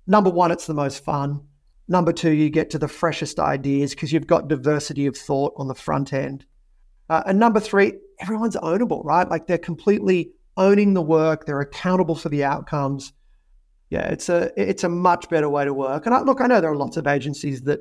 Number 0.08 0.30
one, 0.30 0.52
it's 0.52 0.66
the 0.66 0.74
most 0.74 1.04
fun. 1.04 1.42
Number 1.90 2.14
two, 2.14 2.32
you 2.32 2.50
get 2.50 2.70
to 2.70 2.80
the 2.80 2.88
freshest 2.88 3.38
ideas 3.38 3.94
because 3.94 4.14
you've 4.14 4.28
got 4.28 4.48
diversity 4.48 5.08
of 5.08 5.18
thought 5.18 5.54
on 5.58 5.68
the 5.68 5.76
front 5.76 6.14
end. 6.14 6.46
Uh, 7.10 7.24
and 7.26 7.38
number 7.38 7.60
three, 7.60 7.96
everyone's 8.22 8.56
ownable, 8.56 9.04
right? 9.04 9.30
Like 9.30 9.48
they're 9.48 9.58
completely 9.58 10.32
owning 10.58 10.94
the 10.94 11.02
work, 11.02 11.46
they're 11.46 11.62
accountable 11.62 12.16
for 12.16 12.30
the 12.30 12.44
outcomes. 12.44 13.14
Yeah, 13.90 14.08
it's 14.10 14.28
a 14.28 14.52
it's 14.58 14.84
a 14.84 14.90
much 14.90 15.30
better 15.30 15.50
way 15.50 15.66
to 15.66 15.74
work. 15.74 16.06
And 16.06 16.14
I, 16.14 16.22
look, 16.22 16.42
I 16.42 16.48
know 16.48 16.60
there 16.60 16.72
are 16.72 16.76
lots 16.76 16.98
of 16.98 17.08
agencies 17.08 17.62
that 17.64 17.80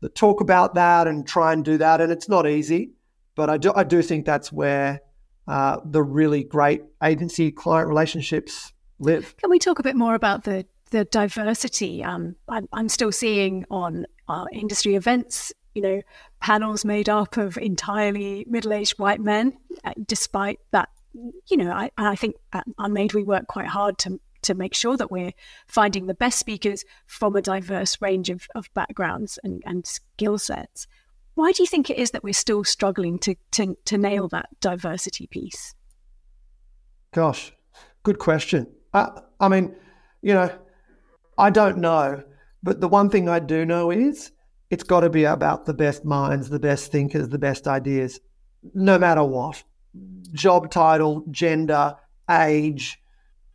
that 0.00 0.14
talk 0.14 0.40
about 0.40 0.74
that 0.74 1.06
and 1.06 1.26
try 1.26 1.52
and 1.52 1.64
do 1.64 1.78
that, 1.78 2.00
and 2.00 2.12
it's 2.12 2.28
not 2.28 2.46
easy. 2.46 2.92
But 3.34 3.48
I 3.48 3.56
do 3.56 3.72
I 3.74 3.84
do 3.84 4.02
think 4.02 4.26
that's 4.26 4.52
where 4.52 5.00
uh, 5.48 5.78
the 5.84 6.02
really 6.02 6.44
great 6.44 6.82
agency 7.02 7.50
client 7.50 7.88
relationships 7.88 8.72
live. 8.98 9.34
Can 9.38 9.50
we 9.50 9.58
talk 9.58 9.78
a 9.78 9.82
bit 9.82 9.96
more 9.96 10.14
about 10.14 10.44
the 10.44 10.66
the 10.90 11.06
diversity? 11.06 12.04
Um, 12.04 12.36
I'm, 12.48 12.68
I'm 12.74 12.90
still 12.90 13.12
seeing 13.12 13.64
on 13.70 14.04
uh, 14.28 14.44
industry 14.52 14.96
events 14.96 15.52
you 15.74 15.82
know, 15.82 16.02
panels 16.40 16.84
made 16.84 17.08
up 17.08 17.36
of 17.36 17.56
entirely 17.58 18.44
middle 18.48 18.72
aged 18.72 18.98
white 18.98 19.20
men, 19.20 19.56
uh, 19.84 19.92
despite 20.06 20.60
that 20.70 20.88
you 21.14 21.56
know, 21.56 21.70
I, 21.72 21.90
I 21.96 22.16
think 22.16 22.36
at 22.52 22.66
Unmade 22.78 23.14
we 23.14 23.22
work 23.22 23.46
quite 23.46 23.66
hard 23.66 23.98
to 23.98 24.20
to 24.42 24.54
make 24.54 24.74
sure 24.74 24.96
that 24.96 25.10
we're 25.10 25.32
finding 25.66 26.06
the 26.06 26.14
best 26.14 26.38
speakers 26.38 26.84
from 27.06 27.36
a 27.36 27.42
diverse 27.42 28.00
range 28.00 28.28
of, 28.28 28.48
of 28.54 28.72
backgrounds 28.74 29.38
and, 29.44 29.62
and 29.64 29.86
skill 29.86 30.38
sets. 30.38 30.86
Why 31.34 31.52
do 31.52 31.62
you 31.62 31.66
think 31.66 31.88
it 31.88 31.96
is 31.96 32.10
that 32.10 32.24
we're 32.24 32.34
still 32.34 32.64
struggling 32.64 33.18
to, 33.20 33.36
to, 33.52 33.76
to 33.84 33.96
nail 33.96 34.28
that 34.28 34.48
diversity 34.60 35.26
piece? 35.28 35.74
Gosh, 37.12 37.52
good 38.02 38.18
question. 38.18 38.66
I, 38.92 39.10
I 39.40 39.48
mean, 39.48 39.74
you 40.20 40.34
know, 40.34 40.50
I 41.38 41.50
don't 41.50 41.78
know, 41.78 42.22
but 42.62 42.80
the 42.80 42.88
one 42.88 43.08
thing 43.08 43.28
I 43.28 43.38
do 43.38 43.64
know 43.64 43.90
is 43.90 44.32
it's 44.70 44.82
got 44.82 45.00
to 45.00 45.10
be 45.10 45.24
about 45.24 45.66
the 45.66 45.74
best 45.74 46.04
minds, 46.04 46.50
the 46.50 46.58
best 46.58 46.90
thinkers, 46.92 47.28
the 47.28 47.38
best 47.38 47.66
ideas, 47.66 48.20
no 48.74 48.98
matter 48.98 49.24
what 49.24 49.62
job 50.32 50.70
title, 50.70 51.24
gender, 51.30 51.94
age, 52.30 53.00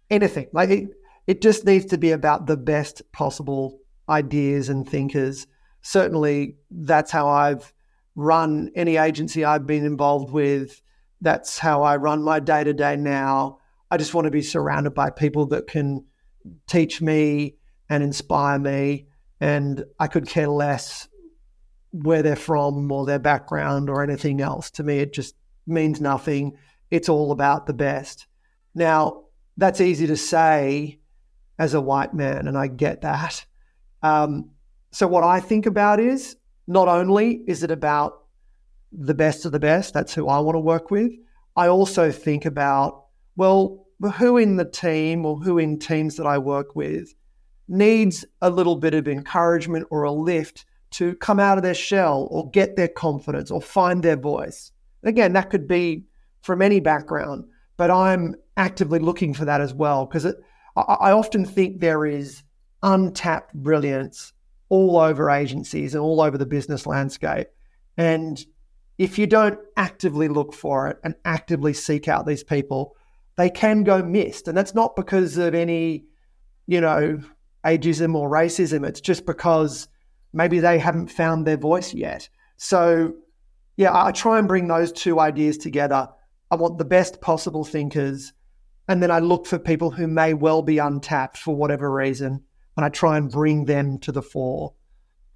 anything. 0.10 0.48
Like 0.54 0.70
it, 0.70 0.90
it 1.26 1.42
just 1.42 1.66
needs 1.66 1.86
to 1.88 1.98
be 1.98 2.12
about 2.12 2.48
the 2.48 2.58
best 2.58 3.02
possible 3.12 3.80
ideas 4.10 4.70
and 4.70 4.88
thinkers. 4.88 5.48
Certainly, 5.82 6.56
that's 6.72 7.12
how 7.12 7.28
I've 7.28 7.74
run 8.16 8.72
any 8.76 8.98
agency 8.98 9.46
I've 9.46 9.68
been 9.68 9.86
involved 9.86 10.32
with. 10.32 10.82
That's 11.22 11.58
how 11.58 11.84
I 11.84 11.98
run 11.98 12.24
my 12.24 12.40
day 12.40 12.64
to 12.64 12.74
day 12.74 12.96
now. 12.96 13.60
I 13.90 13.98
just 13.98 14.14
want 14.14 14.26
to 14.26 14.32
be 14.32 14.42
surrounded 14.42 14.94
by 14.94 15.10
people 15.10 15.48
that 15.48 15.68
can 15.68 16.06
teach 16.68 17.02
me 17.02 17.56
and 17.90 18.04
inspire 18.04 18.60
me. 18.60 19.08
And 19.40 19.86
I 20.00 20.08
could 20.08 20.28
care 20.28 20.48
less 20.48 21.08
where 21.92 22.22
they're 22.22 22.36
from 22.36 22.92
or 22.92 23.06
their 23.06 23.20
background 23.20 23.90
or 23.90 24.04
anything 24.04 24.42
else. 24.42 24.72
To 24.72 24.84
me, 24.84 25.00
it 25.00 25.14
just 25.14 25.36
means 25.68 26.02
nothing. 26.02 26.58
It's 26.90 27.10
all 27.10 27.32
about 27.32 27.66
the 27.66 27.74
best. 27.74 28.28
Now, 28.74 29.24
that's 29.58 29.82
easy 29.82 30.08
to 30.08 30.18
say 30.18 31.00
as 31.60 31.74
a 31.74 31.82
white 31.82 32.14
man, 32.14 32.48
and 32.48 32.58
I 32.58 32.68
get 32.68 33.02
that. 33.02 33.46
Um, 34.04 34.52
so, 34.92 35.08
what 35.08 35.24
I 35.24 35.40
think 35.40 35.66
about 35.66 36.00
is 36.00 36.38
not 36.68 36.88
only 36.88 37.42
is 37.48 37.64
it 37.64 37.72
about 37.72 38.24
the 38.92 39.14
best 39.14 39.46
of 39.46 39.52
the 39.52 39.60
best, 39.60 39.94
that's 39.94 40.14
who 40.14 40.28
I 40.28 40.40
want 40.40 40.56
to 40.56 40.60
work 40.60 40.92
with, 40.92 41.12
I 41.56 41.68
also 41.68 42.12
think 42.12 42.46
about, 42.46 43.06
well, 43.36 43.88
who 44.18 44.38
in 44.38 44.58
the 44.58 44.66
team 44.66 45.26
or 45.26 45.38
who 45.38 45.58
in 45.58 45.80
teams 45.80 46.16
that 46.18 46.28
I 46.28 46.38
work 46.38 46.76
with 46.76 47.14
needs 47.68 48.24
a 48.42 48.50
little 48.50 48.76
bit 48.76 48.94
of 48.94 49.08
encouragement 49.08 49.88
or 49.90 50.04
a 50.04 50.12
lift 50.12 50.66
to 50.92 51.16
come 51.16 51.40
out 51.40 51.58
of 51.58 51.64
their 51.64 51.74
shell 51.74 52.28
or 52.32 52.50
get 52.52 52.76
their 52.76 52.88
confidence 52.88 53.52
or 53.52 53.62
find 53.62 54.04
their 54.04 54.16
voice. 54.16 54.72
Again, 55.04 55.34
that 55.34 55.50
could 55.50 55.68
be 55.68 56.06
from 56.42 56.62
any 56.62 56.80
background, 56.80 57.46
but 57.78 57.92
I'm 57.92 58.36
actively 58.56 59.00
looking 59.00 59.34
for 59.34 59.46
that 59.46 59.62
as 59.62 59.74
well 59.74 60.06
because 60.06 60.26
I, 60.76 60.82
I 60.82 61.12
often 61.12 61.46
think 61.46 61.80
there 61.80 62.06
is 62.06 62.44
untapped 62.84 63.54
brilliance 63.54 64.34
all 64.70 64.98
over 64.98 65.30
agencies 65.30 65.94
and 65.94 66.02
all 66.02 66.22
over 66.22 66.38
the 66.38 66.46
business 66.46 66.86
landscape. 66.86 67.48
And 67.98 68.44
if 68.98 69.18
you 69.18 69.28
don't 69.28 69.60
actively 69.76 70.28
look 70.28 70.54
for 70.54 70.88
it 70.88 70.98
and 71.04 71.16
actively 71.26 71.74
seek 71.74 72.08
out 72.08 72.26
these 72.26 72.44
people, 72.44 72.96
they 73.38 73.50
can 73.50 73.84
go 73.84 74.04
missed. 74.04 74.48
And 74.48 74.58
that's 74.58 74.76
not 74.76 74.96
because 74.96 75.38
of 75.38 75.54
any, 75.54 76.06
you 76.66 76.82
know, 76.82 77.20
ageism 77.66 78.16
or 78.16 78.30
racism. 78.30 78.88
It's 78.88 79.02
just 79.02 79.26
because 79.26 79.88
maybe 80.34 80.60
they 80.60 80.80
haven't 80.80 81.12
found 81.12 81.46
their 81.46 81.58
voice 81.58 81.94
yet. 81.94 82.30
So 82.58 83.14
yeah, 83.78 83.92
I 83.94 84.12
try 84.12 84.40
and 84.40 84.48
bring 84.48 84.68
those 84.68 84.92
two 84.92 85.20
ideas 85.20 85.58
together. 85.58 86.10
I 86.50 86.56
want 86.56 86.80
the 86.80 86.86
best 86.86 87.22
possible 87.22 87.64
thinkers, 87.64 88.34
and 88.88 89.02
then 89.02 89.12
I 89.12 89.20
look 89.20 89.46
for 89.46 89.60
people 89.60 89.92
who 89.92 90.08
may 90.08 90.34
well 90.34 90.64
be 90.64 90.80
untapped 90.80 91.38
for 91.38 91.56
whatever 91.56 91.92
reason, 91.92 92.44
and 92.76 92.86
I 92.86 92.90
try 92.90 93.18
and 93.18 93.32
bring 93.32 93.66
them 93.66 94.00
to 94.00 94.12
the 94.12 94.24
fore. 94.24 94.74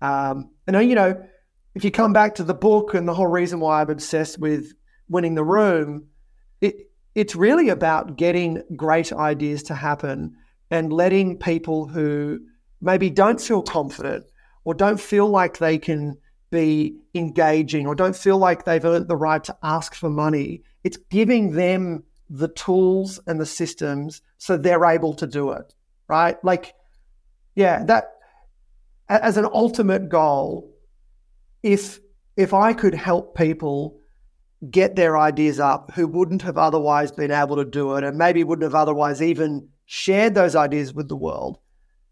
Um, 0.01 0.49
and 0.67 0.89
you 0.89 0.95
know, 0.95 1.23
if 1.75 1.83
you 1.83 1.91
come 1.91 2.13
back 2.13 2.35
to 2.35 2.43
the 2.43 2.55
book 2.55 2.95
and 2.95 3.07
the 3.07 3.13
whole 3.13 3.27
reason 3.27 3.59
why 3.59 3.81
I'm 3.81 3.89
obsessed 3.89 4.39
with 4.39 4.73
winning 5.07 5.35
the 5.35 5.43
room, 5.43 6.07
it 6.59 6.89
it's 7.13 7.35
really 7.35 7.69
about 7.69 8.15
getting 8.15 8.63
great 8.75 9.13
ideas 9.13 9.63
to 9.63 9.75
happen 9.75 10.35
and 10.71 10.93
letting 10.93 11.37
people 11.37 11.87
who 11.87 12.39
maybe 12.81 13.09
don't 13.09 13.39
feel 13.39 13.61
confident 13.61 14.25
or 14.63 14.73
don't 14.73 14.99
feel 14.99 15.27
like 15.27 15.57
they 15.57 15.77
can 15.77 16.17
be 16.51 16.97
engaging 17.15 17.87
or 17.87 17.95
don't 17.95 18.15
feel 18.15 18.37
like 18.37 18.65
they've 18.65 18.85
earned 18.85 19.07
the 19.07 19.15
right 19.15 19.43
to 19.45 19.57
ask 19.63 19.95
for 19.95 20.09
money. 20.09 20.61
It's 20.83 20.97
giving 21.09 21.53
them 21.53 22.03
the 22.29 22.49
tools 22.49 23.19
and 23.25 23.39
the 23.39 23.45
systems 23.45 24.21
so 24.37 24.55
they're 24.57 24.85
able 24.85 25.13
to 25.15 25.27
do 25.27 25.51
it, 25.51 25.73
right? 26.07 26.43
Like, 26.43 26.75
yeah, 27.55 27.83
that 27.85 28.11
as 29.09 29.37
an 29.37 29.47
ultimate 29.51 30.09
goal, 30.09 30.71
if 31.63 31.99
if 32.37 32.53
I 32.53 32.73
could 32.73 32.95
help 32.95 33.35
people 33.35 33.99
get 34.69 34.95
their 34.95 35.17
ideas 35.17 35.59
up 35.59 35.91
who 35.95 36.07
wouldn't 36.07 36.43
have 36.43 36.57
otherwise 36.57 37.11
been 37.11 37.31
able 37.31 37.55
to 37.55 37.65
do 37.65 37.95
it 37.95 38.03
and 38.03 38.17
maybe 38.17 38.43
wouldn't 38.43 38.63
have 38.63 38.75
otherwise 38.75 39.21
even 39.21 39.67
shared 39.85 40.35
those 40.35 40.55
ideas 40.55 40.93
with 40.93 41.09
the 41.09 41.15
world, 41.15 41.59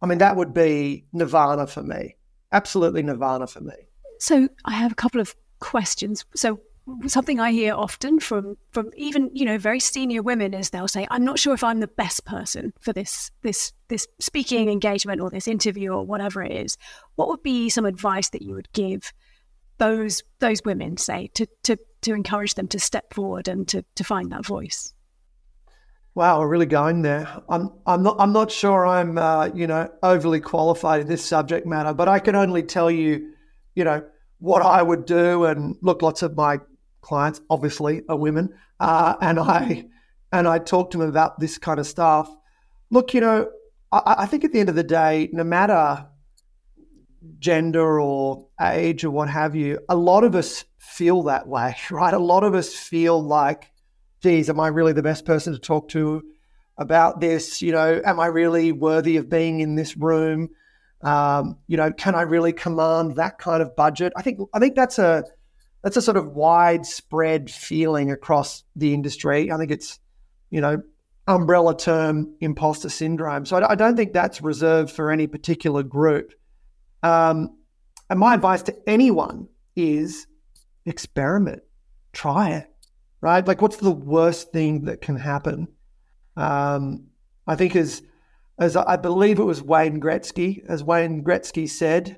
I 0.02 0.08
mean, 0.08 0.18
that 0.18 0.36
would 0.36 0.54
be 0.54 1.06
nirvana 1.14 1.68
for 1.68 1.84
me. 1.84 2.16
Absolutely 2.52 3.04
nirvana 3.04 3.48
for 3.48 3.62
me. 3.62 3.89
So 4.20 4.50
I 4.66 4.74
have 4.74 4.92
a 4.92 4.96
couple 4.96 5.22
of 5.22 5.36
questions. 5.60 6.26
So 6.36 6.60
something 7.08 7.40
I 7.40 7.52
hear 7.52 7.74
often 7.74 8.20
from 8.20 8.58
from 8.72 8.90
even 8.96 9.30
you 9.34 9.46
know 9.46 9.58
very 9.58 9.80
senior 9.80 10.22
women 10.22 10.54
is 10.54 10.70
they'll 10.70 10.88
say, 10.88 11.08
"I'm 11.10 11.24
not 11.24 11.40
sure 11.40 11.54
if 11.54 11.64
I'm 11.64 11.80
the 11.80 11.88
best 11.88 12.26
person 12.26 12.74
for 12.82 12.94
this 12.94 13.32
this 13.42 13.74
this 13.88 14.08
speaking 14.20 14.70
engagement 14.70 15.22
or 15.22 15.30
this 15.30 15.48
interview 15.48 15.92
or 15.92 16.04
whatever 16.06 16.44
it 16.44 16.52
is." 16.52 16.78
What 17.16 17.30
would 17.30 17.44
be 17.44 17.70
some 17.70 17.86
advice 17.86 18.30
that 18.30 18.42
you 18.42 18.56
would 18.56 18.72
give 18.74 19.14
those 19.78 20.24
those 20.40 20.62
women, 20.66 20.98
say, 20.98 21.30
to 21.36 21.48
to 21.64 21.78
to 22.02 22.14
encourage 22.14 22.56
them 22.56 22.68
to 22.70 22.80
step 22.80 23.14
forward 23.14 23.48
and 23.48 23.68
to 23.70 23.84
to 23.96 24.04
find 24.04 24.32
that 24.32 24.46
voice? 24.46 24.94
Wow, 26.16 26.40
we're 26.40 26.50
really 26.50 26.66
going 26.66 27.04
there. 27.04 27.42
I'm 27.50 27.72
I'm 27.86 28.04
not 28.04 28.18
I'm 28.20 28.34
not 28.34 28.52
sure 28.52 28.86
I'm 28.86 29.18
uh, 29.18 29.50
you 29.54 29.68
know 29.68 29.90
overly 30.04 30.42
qualified 30.42 31.02
in 31.02 31.08
this 31.08 31.24
subject 31.24 31.66
matter, 31.66 31.94
but 31.94 32.08
I 32.08 32.20
can 32.20 32.36
only 32.36 32.64
tell 32.64 32.92
you 32.92 33.34
you 33.80 33.86
know, 33.86 34.04
what 34.40 34.62
I 34.62 34.82
would 34.82 35.06
do. 35.06 35.46
And 35.46 35.78
look, 35.82 36.02
lots 36.02 36.22
of 36.22 36.36
my 36.36 36.60
clients 37.00 37.40
obviously 37.50 38.02
are 38.10 38.18
women, 38.18 38.54
uh, 38.80 39.16
and 39.22 39.40
I 39.40 39.86
and 40.34 40.48
I 40.48 40.60
talk 40.60 40.92
to 40.92 40.98
them 40.98 41.08
about 41.08 41.40
this 41.40 41.58
kind 41.58 41.80
of 41.80 41.88
stuff. 41.88 42.30
Look, 42.92 43.14
you 43.14 43.22
know, 43.22 43.50
I, 43.92 44.16
I 44.20 44.26
think 44.26 44.44
at 44.44 44.52
the 44.52 44.60
end 44.60 44.68
of 44.68 44.76
the 44.76 44.84
day, 44.84 45.30
no 45.32 45.46
matter 45.46 46.06
gender 47.40 48.02
or 48.02 48.50
age 48.62 49.06
or 49.06 49.12
what 49.12 49.30
have 49.30 49.56
you, 49.56 49.80
a 49.88 49.96
lot 49.96 50.26
of 50.26 50.36
us 50.36 50.66
feel 50.78 51.24
that 51.24 51.48
way, 51.48 51.78
right? 51.90 52.14
A 52.14 52.20
lot 52.20 52.44
of 52.44 52.54
us 52.54 52.76
feel 52.76 53.24
like, 53.24 53.72
geez, 54.22 54.50
am 54.50 54.60
I 54.60 54.68
really 54.68 54.94
the 54.94 55.04
best 55.04 55.26
person 55.26 55.54
to 55.54 55.60
talk 55.60 55.88
to 55.90 56.22
about 56.78 57.22
this? 57.22 57.62
You 57.62 57.72
know, 57.72 58.02
am 58.04 58.20
I 58.20 58.26
really 58.26 58.74
worthy 58.74 59.16
of 59.16 59.30
being 59.30 59.62
in 59.62 59.76
this 59.76 59.96
room? 59.96 60.50
Um, 61.02 61.58
you 61.68 61.78
know, 61.78 61.92
can 61.92 62.16
I 62.16 62.22
really 62.22 62.54
command 62.54 63.16
that 63.16 63.38
kind 63.38 63.62
of 63.62 63.76
budget? 63.76 64.14
I 64.16 64.22
think 64.22 64.40
I 64.54 64.60
think 64.60 64.76
that's 64.76 65.00
a 65.00 65.24
that's 65.84 65.98
a 65.98 66.02
sort 66.02 66.18
of 66.18 66.34
widespread 66.34 67.50
feeling 67.50 68.12
across 68.12 68.64
the 68.76 68.94
industry. 68.94 69.52
I 69.52 69.58
think 69.58 69.72
it's, 69.72 70.00
you 70.50 70.60
know, 70.62 70.82
umbrella 71.28 71.78
term 71.78 72.36
imposter 72.42 72.90
syndrome. 72.90 73.46
So 73.46 73.58
I, 73.58 73.72
I 73.72 73.76
don't 73.76 73.96
think 73.96 74.14
that's 74.14 74.42
reserved 74.42 74.92
for 74.92 75.12
any 75.12 75.28
particular 75.28 75.84
group. 75.84 76.34
Um, 77.02 77.56
and 78.10 78.20
my 78.20 78.34
advice 78.34 78.64
to 78.64 78.76
anyone 78.90 79.48
is 79.76 80.28
experiment, 80.86 81.62
try 82.12 82.52
it, 82.52 82.68
right? 83.22 83.48
Like, 83.48 83.62
what's 83.62 83.78
the 83.78 83.92
worst 83.92 84.52
thing 84.52 84.86
that 84.86 85.02
can 85.02 85.16
happen? 85.16 85.68
Um, 86.36 87.06
I 87.48 87.56
think 87.56 87.76
as 87.76 88.02
as 88.60 88.76
I 88.76 88.98
believe 88.98 89.40
it 89.40 89.44
was 89.44 89.62
Wayne 89.62 90.02
Gretzky, 90.02 90.64
as 90.68 90.84
Wayne 90.84 91.24
Gretzky 91.24 91.70
said, 91.70 92.18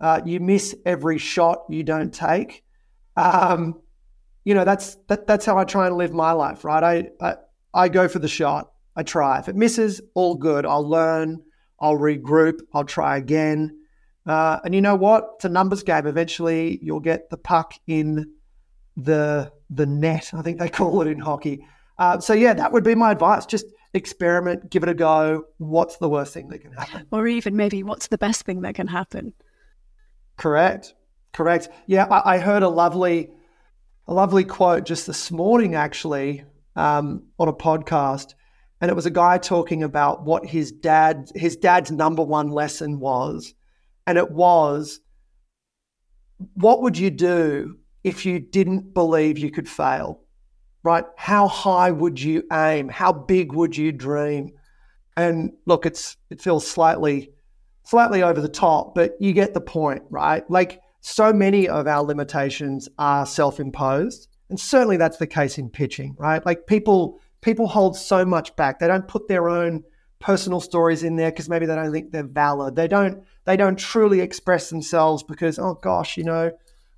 uh, 0.00 0.20
you 0.24 0.40
miss 0.40 0.74
every 0.86 1.18
shot 1.18 1.64
you 1.68 1.82
don't 1.82 2.14
take. 2.14 2.64
Um, 3.16 3.80
you 4.44 4.54
know, 4.54 4.64
that's 4.64 4.96
that, 5.08 5.26
that's 5.26 5.44
how 5.44 5.58
I 5.58 5.64
try 5.64 5.88
and 5.88 5.96
live 5.96 6.12
my 6.12 6.32
life, 6.32 6.64
right? 6.64 6.82
I, 6.82 7.26
I 7.26 7.34
I 7.74 7.88
go 7.88 8.08
for 8.08 8.18
the 8.18 8.28
shot. 8.28 8.72
I 8.96 9.02
try. 9.02 9.38
If 9.38 9.48
it 9.48 9.56
misses, 9.56 10.00
all 10.14 10.36
good. 10.36 10.64
I'll 10.64 10.88
learn. 10.88 11.42
I'll 11.78 11.98
regroup. 11.98 12.60
I'll 12.72 12.84
try 12.84 13.16
again. 13.16 13.78
Uh, 14.26 14.60
and 14.64 14.74
you 14.74 14.80
know 14.80 14.96
what? 14.96 15.30
It's 15.36 15.44
a 15.44 15.48
numbers 15.48 15.82
game. 15.82 16.06
Eventually, 16.06 16.78
you'll 16.82 17.00
get 17.00 17.30
the 17.30 17.36
puck 17.36 17.74
in 17.86 18.32
the 18.96 19.52
the 19.70 19.86
net. 19.86 20.30
I 20.32 20.42
think 20.42 20.58
they 20.58 20.68
call 20.80 21.02
it 21.02 21.08
in 21.08 21.18
hockey. 21.18 21.66
Uh, 21.98 22.18
so 22.20 22.32
yeah, 22.32 22.54
that 22.54 22.72
would 22.72 22.84
be 22.84 22.94
my 22.94 23.12
advice. 23.12 23.44
Just 23.44 23.66
experiment, 23.94 24.70
give 24.70 24.82
it 24.82 24.88
a 24.88 24.94
go. 24.94 25.44
What's 25.58 25.96
the 25.96 26.08
worst 26.08 26.32
thing 26.32 26.48
that 26.48 26.60
can 26.60 26.72
happen? 26.72 27.06
Or 27.10 27.26
even 27.26 27.56
maybe 27.56 27.82
what's 27.82 28.08
the 28.08 28.18
best 28.18 28.44
thing 28.44 28.62
that 28.62 28.74
can 28.74 28.86
happen? 28.86 29.32
Correct. 30.36 30.94
Correct. 31.32 31.68
Yeah, 31.86 32.06
I, 32.06 32.34
I 32.34 32.38
heard 32.38 32.62
a 32.62 32.68
lovely, 32.68 33.30
a 34.06 34.14
lovely 34.14 34.44
quote 34.44 34.84
just 34.84 35.06
this 35.06 35.30
morning, 35.30 35.74
actually, 35.74 36.44
um, 36.76 37.24
on 37.38 37.48
a 37.48 37.52
podcast, 37.52 38.34
and 38.80 38.90
it 38.90 38.94
was 38.94 39.06
a 39.06 39.10
guy 39.10 39.38
talking 39.38 39.82
about 39.82 40.24
what 40.24 40.46
his 40.46 40.72
dad, 40.72 41.30
his 41.34 41.56
dad's 41.56 41.90
number 41.90 42.22
one 42.22 42.48
lesson 42.48 42.98
was, 42.98 43.54
and 44.06 44.16
it 44.16 44.30
was, 44.30 45.00
what 46.54 46.80
would 46.82 46.96
you 46.96 47.10
do 47.10 47.76
if 48.02 48.24
you 48.24 48.40
didn't 48.40 48.94
believe 48.94 49.36
you 49.36 49.50
could 49.50 49.68
fail? 49.68 50.19
Right? 50.82 51.04
How 51.16 51.46
high 51.46 51.90
would 51.90 52.20
you 52.20 52.44
aim? 52.52 52.88
How 52.88 53.12
big 53.12 53.52
would 53.52 53.76
you 53.76 53.92
dream? 53.92 54.52
And 55.16 55.52
look, 55.66 55.84
it's 55.86 56.16
it 56.30 56.40
feels 56.40 56.66
slightly 56.66 57.32
slightly 57.82 58.22
over 58.22 58.40
the 58.40 58.48
top, 58.48 58.94
but 58.94 59.16
you 59.20 59.32
get 59.32 59.52
the 59.52 59.60
point, 59.60 60.02
right? 60.10 60.48
Like 60.50 60.80
so 61.00 61.32
many 61.32 61.68
of 61.68 61.86
our 61.86 62.02
limitations 62.02 62.88
are 62.98 63.26
self-imposed 63.26 64.28
and 64.50 64.60
certainly 64.60 64.96
that's 64.96 65.16
the 65.16 65.26
case 65.26 65.56
in 65.56 65.70
pitching 65.70 66.14
right 66.18 66.44
like 66.44 66.66
people 66.66 67.18
people 67.40 67.66
hold 67.66 67.96
so 67.96 68.24
much 68.24 68.54
back 68.56 68.78
they 68.78 68.86
don't 68.86 69.08
put 69.08 69.26
their 69.28 69.48
own 69.48 69.82
personal 70.18 70.60
stories 70.60 71.02
in 71.02 71.16
there 71.16 71.30
because 71.30 71.48
maybe 71.48 71.64
they 71.64 71.74
don't 71.74 71.92
think 71.92 72.12
they're 72.12 72.22
valid 72.22 72.76
they 72.76 72.88
don't 72.88 73.22
they 73.46 73.56
don't 73.56 73.78
truly 73.78 74.20
express 74.20 74.68
themselves 74.68 75.22
because 75.22 75.58
oh 75.58 75.74
gosh 75.74 76.18
you 76.18 76.24
know 76.24 76.50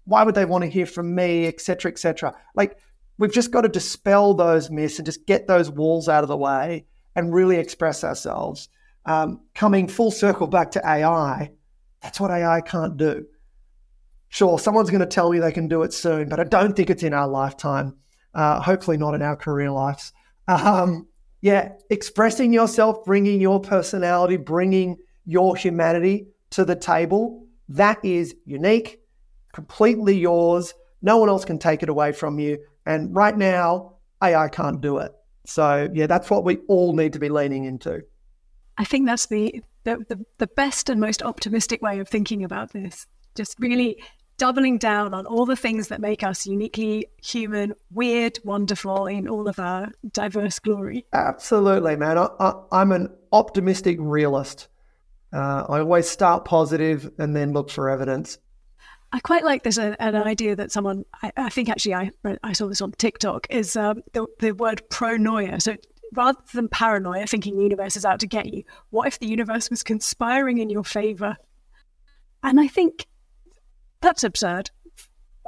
why 0.05 0.25
would 0.25 0.35
they 0.35 0.45
want 0.45 0.63
to 0.65 0.71
hear 0.71 0.87
from 0.87 1.15
me 1.15 1.47
etc 1.47 1.91
etc 1.91 2.35
like 2.57 2.77
we've 3.19 3.33
just 3.33 3.51
got 3.51 3.63
to 3.63 3.69
dispel 3.69 4.35
those 4.35 4.71
myths 4.71 4.99
and 4.99 5.07
just 5.07 5.27
get 5.27 5.47
those 5.47 5.71
walls 5.71 6.09
out 6.09 6.25
of 6.25 6.29
the 6.29 6.37
way 6.37 6.87
and 7.15 7.35
really 7.35 7.57
express 7.57 8.05
ourselves 8.05 8.69
um, 9.07 9.41
coming 9.55 9.89
full 9.89 10.11
circle 10.11 10.47
back 10.47 10.71
to 10.71 10.81
ai 10.87 11.51
that's 12.01 12.21
what 12.21 12.31
ai 12.31 12.61
can't 12.61 12.97
do 12.97 13.27
sure, 14.33 14.59
someone's 14.59 14.91
going 14.91 15.01
to 15.01 15.07
tell 15.07 15.31
me 15.31 15.39
they 15.39 15.53
can 15.53 15.69
do 15.69 15.83
it 15.83 15.93
soon, 15.93 16.29
but 16.29 16.41
I 16.41 16.45
don't 16.45 16.75
think 16.75 16.91
it's 16.91 17.03
in 17.03 17.13
our 17.13 17.29
lifetime. 17.29 17.95
Uh, 18.35 18.61
hopefully, 18.61 18.97
not 18.97 19.15
in 19.15 19.23
our 19.23 19.37
career 19.37 19.71
lives. 19.71 20.13
Um, 20.49 21.07
yeah, 21.43 21.73
expressing 21.91 22.53
yourself, 22.53 23.05
bringing 23.05 23.41
your 23.41 23.61
personality, 23.61 24.39
bringing 24.39 24.97
your 25.27 25.55
humanity 25.55 26.29
to 26.51 26.65
the 26.65 26.75
table, 26.75 27.47
that 27.69 28.03
is 28.03 28.35
unique, 28.45 29.01
completely 29.53 30.17
yours. 30.17 30.73
No 31.03 31.19
one 31.19 31.29
else 31.29 31.45
can 31.45 31.59
take 31.59 31.83
it 31.83 31.89
away 31.91 32.13
from 32.13 32.39
you. 32.39 32.59
And 32.87 33.15
right 33.15 33.37
now, 33.37 33.95
AI 34.23 34.49
can't 34.49 34.81
do 34.81 34.99
it. 34.99 35.13
So, 35.45 35.89
yeah, 35.93 36.07
that's 36.07 36.31
what 36.31 36.45
we 36.45 36.59
all 36.69 36.95
need 36.95 37.13
to 37.15 37.19
be 37.19 37.29
leaning 37.29 37.65
into. 37.65 38.03
I 38.79 38.85
think 38.85 39.07
that's 39.07 39.27
the, 39.27 39.63
the, 39.85 40.05
the, 40.09 40.25
the 40.39 40.47
best 40.47 40.89
and 40.89 41.01
most 41.01 41.23
optimistic 41.23 41.83
way 41.83 41.99
of 41.99 42.09
thinking 42.09 42.45
about 42.45 42.73
this. 42.73 43.07
Just 43.35 43.59
really 43.59 44.03
doubling 44.39 44.79
down 44.79 45.15
on 45.15 45.27
all 45.27 45.47
the 45.47 45.57
things 45.57 45.89
that 45.89 46.01
make 46.01 46.23
us 46.23 46.47
uniquely 46.47 47.07
human, 47.23 47.75
weird, 47.93 48.39
wonderful 48.45 49.07
in 49.07 49.29
all 49.29 49.49
of 49.49 49.59
our 49.59 49.91
diverse 50.13 50.59
glory. 50.59 51.07
Absolutely, 51.13 51.97
man. 51.97 52.19
I, 52.19 52.53
am 52.73 52.93
an 52.93 53.09
optimistic 53.33 53.99
realist. 54.01 54.69
Uh, 55.33 55.65
I 55.69 55.79
always 55.79 56.09
start 56.09 56.45
positive 56.45 57.11
and 57.19 57.35
then 57.37 57.53
look 57.53 57.71
for 57.71 57.89
evidence. 57.89 58.39
I 59.13 59.21
quite 59.21 59.45
like 59.45 59.63
this 59.63 59.77
uh, 59.77 59.95
an 59.99 60.17
idea 60.17 60.57
that 60.57 60.73
someone 60.73 61.05
I, 61.23 61.33
I, 61.37 61.49
think 61.51 61.69
actually 61.69 61.95
I 61.95 62.11
I 62.43 62.53
saw 62.55 62.67
this 62.67 62.81
on 62.81 62.93
TikTok 62.93 63.47
is 63.51 63.77
um, 63.77 64.03
the 64.15 64.27
the 64.39 64.53
word 64.53 64.83
pronoia. 64.89 65.61
So 65.61 65.77
rather 66.15 66.39
than 66.55 66.69
paranoia, 66.69 67.27
thinking 67.27 67.57
the 67.57 67.63
universe 67.63 67.97
is 67.97 68.05
out 68.05 68.21
to 68.21 68.27
get 68.27 68.53
you, 68.53 68.65
what 68.91 69.07
if 69.07 69.19
the 69.19 69.27
universe 69.27 69.69
was 69.69 69.83
conspiring 69.83 70.59
in 70.59 70.71
your 70.71 70.85
favor? 70.85 71.37
And 72.43 72.59
I 72.59 72.69
think 72.69 73.07
that's 74.01 74.25
absurd, 74.25 74.71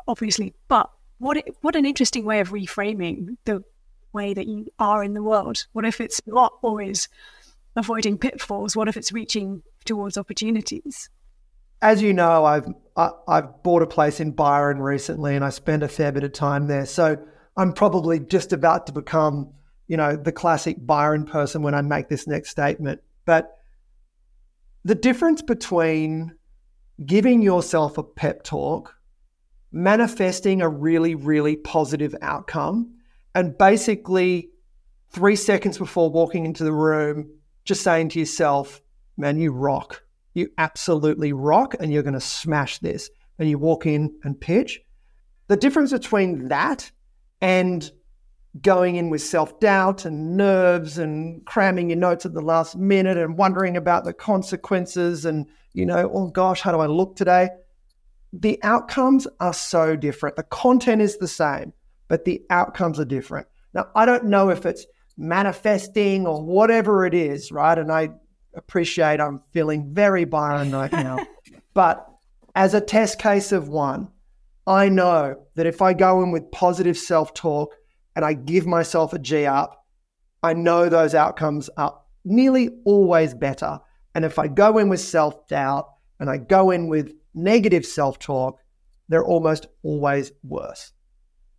obviously. 0.07 0.53
But 0.69 0.91
what 1.19 1.43
what 1.63 1.75
an 1.75 1.87
interesting 1.87 2.27
way 2.27 2.41
of 2.41 2.51
reframing 2.51 3.37
the 3.47 3.65
way 4.13 4.35
that 4.35 4.47
you 4.47 4.67
are 4.79 5.03
in 5.03 5.15
the 5.15 5.23
world. 5.23 5.67
What 5.73 5.87
if 5.87 6.01
it's 6.01 6.21
not 6.27 6.53
always 6.63 7.09
avoiding 7.77 8.19
pitfalls? 8.19 8.77
What 8.77 8.89
if 8.89 8.97
it's 8.97 9.13
reaching 9.13 9.63
towards 9.85 10.19
opportunities? 10.19 11.09
As 11.85 12.01
you 12.01 12.15
know, 12.15 12.47
I've 12.47 12.67
I, 12.97 13.03
have 13.03 13.13
i 13.29 13.35
have 13.37 13.63
bought 13.63 13.83
a 13.83 13.87
place 13.87 14.19
in 14.19 14.31
Byron 14.31 14.79
recently, 14.79 15.37
and 15.37 15.45
I 15.45 15.51
spend 15.51 15.83
a 15.83 15.89
fair 15.89 16.13
bit 16.13 16.25
of 16.25 16.33
time 16.33 16.67
there. 16.67 16.87
So 16.87 17.19
I'm 17.59 17.75
probably 17.75 18.21
just 18.21 18.55
about 18.55 18.87
to 18.87 18.93
become, 18.93 19.53
you 19.87 19.99
know, 19.99 20.17
the 20.17 20.33
classic 20.33 20.79
Byron 20.81 21.27
person 21.27 21.61
when 21.61 21.75
I 21.75 21.83
make 21.83 22.09
this 22.09 22.27
next 22.27 22.49
statement. 22.49 23.03
But 23.27 23.59
the 24.83 24.95
difference 24.95 25.43
between 25.43 26.33
giving 27.05 27.43
yourself 27.43 27.99
a 27.99 28.03
pep 28.03 28.45
talk, 28.45 28.95
manifesting 29.71 30.63
a 30.63 30.69
really, 30.71 31.15
really 31.15 31.55
positive 31.55 32.15
outcome, 32.23 32.95
and 33.35 33.59
basically 33.59 34.49
three 35.11 35.37
seconds 35.37 35.77
before 35.77 36.09
walking 36.09 36.47
into 36.47 36.65
the 36.65 36.73
room, 36.73 37.31
just 37.67 37.83
saying 37.83 38.09
to 38.11 38.19
yourself, 38.19 38.81
man, 39.19 39.39
you 39.39 39.53
rock. 39.53 40.01
You 40.35 40.51
absolutely 40.59 41.33
rock, 41.33 41.75
and 41.81 41.93
you're 41.93 42.03
going 42.03 42.15
to 42.15 42.21
smash 42.21 42.79
this. 42.79 43.11
And 43.39 43.49
you 43.49 43.59
walk 43.59 43.87
in 43.87 44.15
and 44.23 44.41
pitch. 44.41 44.81
The 45.49 45.57
difference 45.57 45.91
between 45.93 46.49
that 46.49 46.91
and 47.41 47.91
going 48.61 48.97
in 48.97 49.11
with 49.11 49.23
self 49.23 49.59
doubt 49.59 50.05
and 50.05 50.37
nerves 50.37 50.99
and 50.99 51.45
cramming 51.45 51.91
your 51.91 51.99
notes 51.99 52.25
at 52.25 52.35
the 52.35 52.41
last 52.41 52.77
minute 52.77 53.17
and 53.17 53.37
wondering 53.37 53.77
about 53.77 54.05
the 54.05 54.13
consequences 54.13 55.25
and, 55.25 55.47
you 55.73 55.85
know, 55.85 56.11
oh 56.13 56.29
gosh, 56.29 56.61
how 56.61 56.73
do 56.73 56.79
I 56.79 56.87
look 56.87 57.17
today? 57.17 57.49
The 58.33 58.59
outcomes 58.63 59.27
are 59.41 59.55
so 59.55 59.97
different. 59.97 60.37
The 60.37 60.45
content 60.45 61.03
is 61.03 61.19
the 61.19 61.29
same, 61.29 61.73
but 62.09 62.25
the 62.25 62.43
outcomes 62.51 63.01
are 63.01 63.05
different. 63.05 63.47
Now, 63.73 63.89
I 63.95 64.07
don't 64.07 64.27
know 64.27 64.51
if 64.51 64.67
it's 64.67 64.87
manifesting 65.17 66.27
or 66.27 66.43
whatever 66.43 67.05
it 67.05 67.15
is, 67.15 67.53
right? 67.53 67.79
And 67.79 67.91
I 67.91 68.11
appreciate 68.57 69.21
I'm 69.21 69.43
feeling 69.53 69.93
very 69.93 70.25
Byron 70.25 70.73
right 70.73 70.93
now. 70.93 71.19
but 71.75 72.09
as 72.55 72.75
a 72.75 72.81
test 72.81 73.19
case 73.19 73.53
of 73.53 73.69
one, 73.69 74.09
I 74.67 74.89
know 74.89 75.45
that 75.57 75.67
if 75.67 75.83
I 75.83 75.93
go 75.93 76.23
in 76.23 76.31
with 76.31 76.51
positive 76.51 76.97
self 76.97 77.35
talk, 77.35 77.75
and 78.17 78.25
I 78.25 78.35
give 78.35 78.67
myself 78.67 79.13
a 79.13 79.19
G 79.19 79.47
up, 79.47 79.85
I 80.43 80.55
know 80.55 80.89
those 80.89 81.15
outcomes 81.15 81.69
are 81.77 81.99
nearly 82.25 82.71
always 82.85 83.35
better. 83.35 83.81
And 84.15 84.25
if 84.25 84.39
I 84.39 84.49
go 84.49 84.79
in 84.79 84.89
with 84.89 85.01
self 85.01 85.49
doubt 85.49 85.89
and 86.21 86.31
I 86.31 86.39
go 86.39 86.71
in 86.71 86.89
with 86.89 87.13
negative 87.35 87.85
self 87.85 88.19
talk, 88.19 88.59
they're 89.09 89.25
almost 89.25 89.67
always 89.83 90.33
worse. 90.43 90.93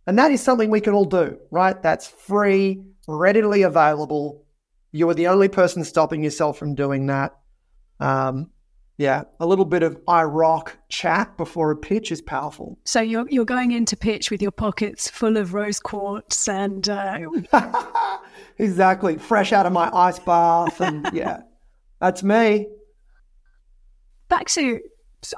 And 0.06 0.18
that 0.18 0.30
is 0.30 0.42
something 0.42 0.70
we 0.70 0.80
can 0.80 0.94
all 0.94 1.04
do, 1.04 1.38
right? 1.50 1.80
That's 1.82 2.06
free, 2.06 2.84
readily 3.08 3.62
available. 3.62 4.45
You 4.92 5.08
are 5.08 5.14
the 5.14 5.28
only 5.28 5.48
person 5.48 5.84
stopping 5.84 6.22
yourself 6.22 6.58
from 6.58 6.74
doing 6.74 7.06
that. 7.06 7.36
Um, 8.00 8.50
yeah, 8.98 9.24
a 9.40 9.46
little 9.46 9.66
bit 9.66 9.82
of 9.82 9.98
I 10.08 10.22
rock 10.22 10.78
chat 10.88 11.36
before 11.36 11.70
a 11.70 11.76
pitch 11.76 12.10
is 12.10 12.22
powerful. 12.22 12.78
So 12.84 13.00
you're 13.00 13.28
you're 13.28 13.44
going 13.44 13.72
into 13.72 13.96
pitch 13.96 14.30
with 14.30 14.40
your 14.40 14.50
pockets 14.50 15.10
full 15.10 15.36
of 15.36 15.52
rose 15.52 15.78
quartz 15.78 16.48
and 16.48 16.88
uh... 16.88 17.18
exactly 18.58 19.18
fresh 19.18 19.52
out 19.52 19.66
of 19.66 19.72
my 19.72 19.90
ice 19.92 20.18
bath, 20.18 20.80
and 20.80 21.08
yeah, 21.12 21.42
that's 22.00 22.22
me. 22.22 22.68
Back 24.28 24.48
to 24.50 24.80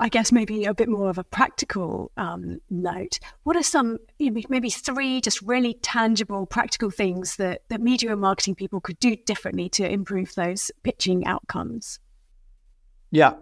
I 0.01 0.09
guess 0.09 0.33
maybe 0.33 0.65
a 0.65 0.75
bit 0.75 0.89
more 0.89 1.11
of 1.11 1.19
a 1.19 1.25
practical 1.25 2.11
um, 2.17 2.61
note. 2.71 3.19
What 3.45 3.57
are 3.57 3.63
some, 3.63 3.99
you 4.19 4.31
know, 4.31 4.41
maybe 4.49 4.71
three 4.71 5.21
just 5.21 5.43
really 5.43 5.75
tangible, 5.75 6.47
practical 6.47 6.91
things 6.91 7.37
that, 7.37 7.63
that 7.69 7.81
media 7.81 8.13
and 8.13 8.21
marketing 8.21 8.55
people 8.55 8.81
could 8.81 8.99
do 8.99 9.17
differently 9.17 9.69
to 9.71 9.89
improve 9.89 10.35
those 10.35 10.71
pitching 10.83 11.27
outcomes? 11.27 12.01
Yeah. 13.11 13.35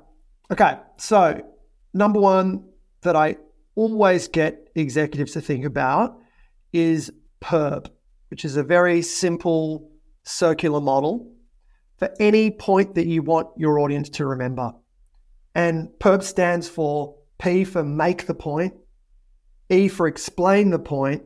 Okay. 0.50 0.78
So, 0.98 1.42
number 1.92 2.20
one 2.20 2.64
that 3.02 3.16
I 3.16 3.37
always 3.74 4.28
get 4.28 4.68
executives 4.74 5.32
to 5.32 5.40
think 5.40 5.64
about 5.64 6.18
is 6.72 7.12
PERP, 7.40 7.88
which 8.30 8.44
is 8.44 8.56
a 8.56 8.62
very 8.62 9.02
simple 9.02 9.90
circular 10.24 10.80
model 10.80 11.32
for 11.98 12.12
any 12.20 12.50
point 12.50 12.94
that 12.94 13.06
you 13.06 13.22
want 13.22 13.48
your 13.56 13.78
audience 13.78 14.09
to 14.11 14.26
remember. 14.26 14.72
And 15.57 15.88
PERP 16.01 16.23
stands 16.23 16.69
for 16.69 17.16
P 17.38 17.64
for 17.64 17.83
make 17.83 18.27
the 18.27 18.35
point, 18.35 18.75
E 19.71 19.88
for 19.88 20.07
explain 20.07 20.69
the 20.69 20.79
point, 20.79 21.23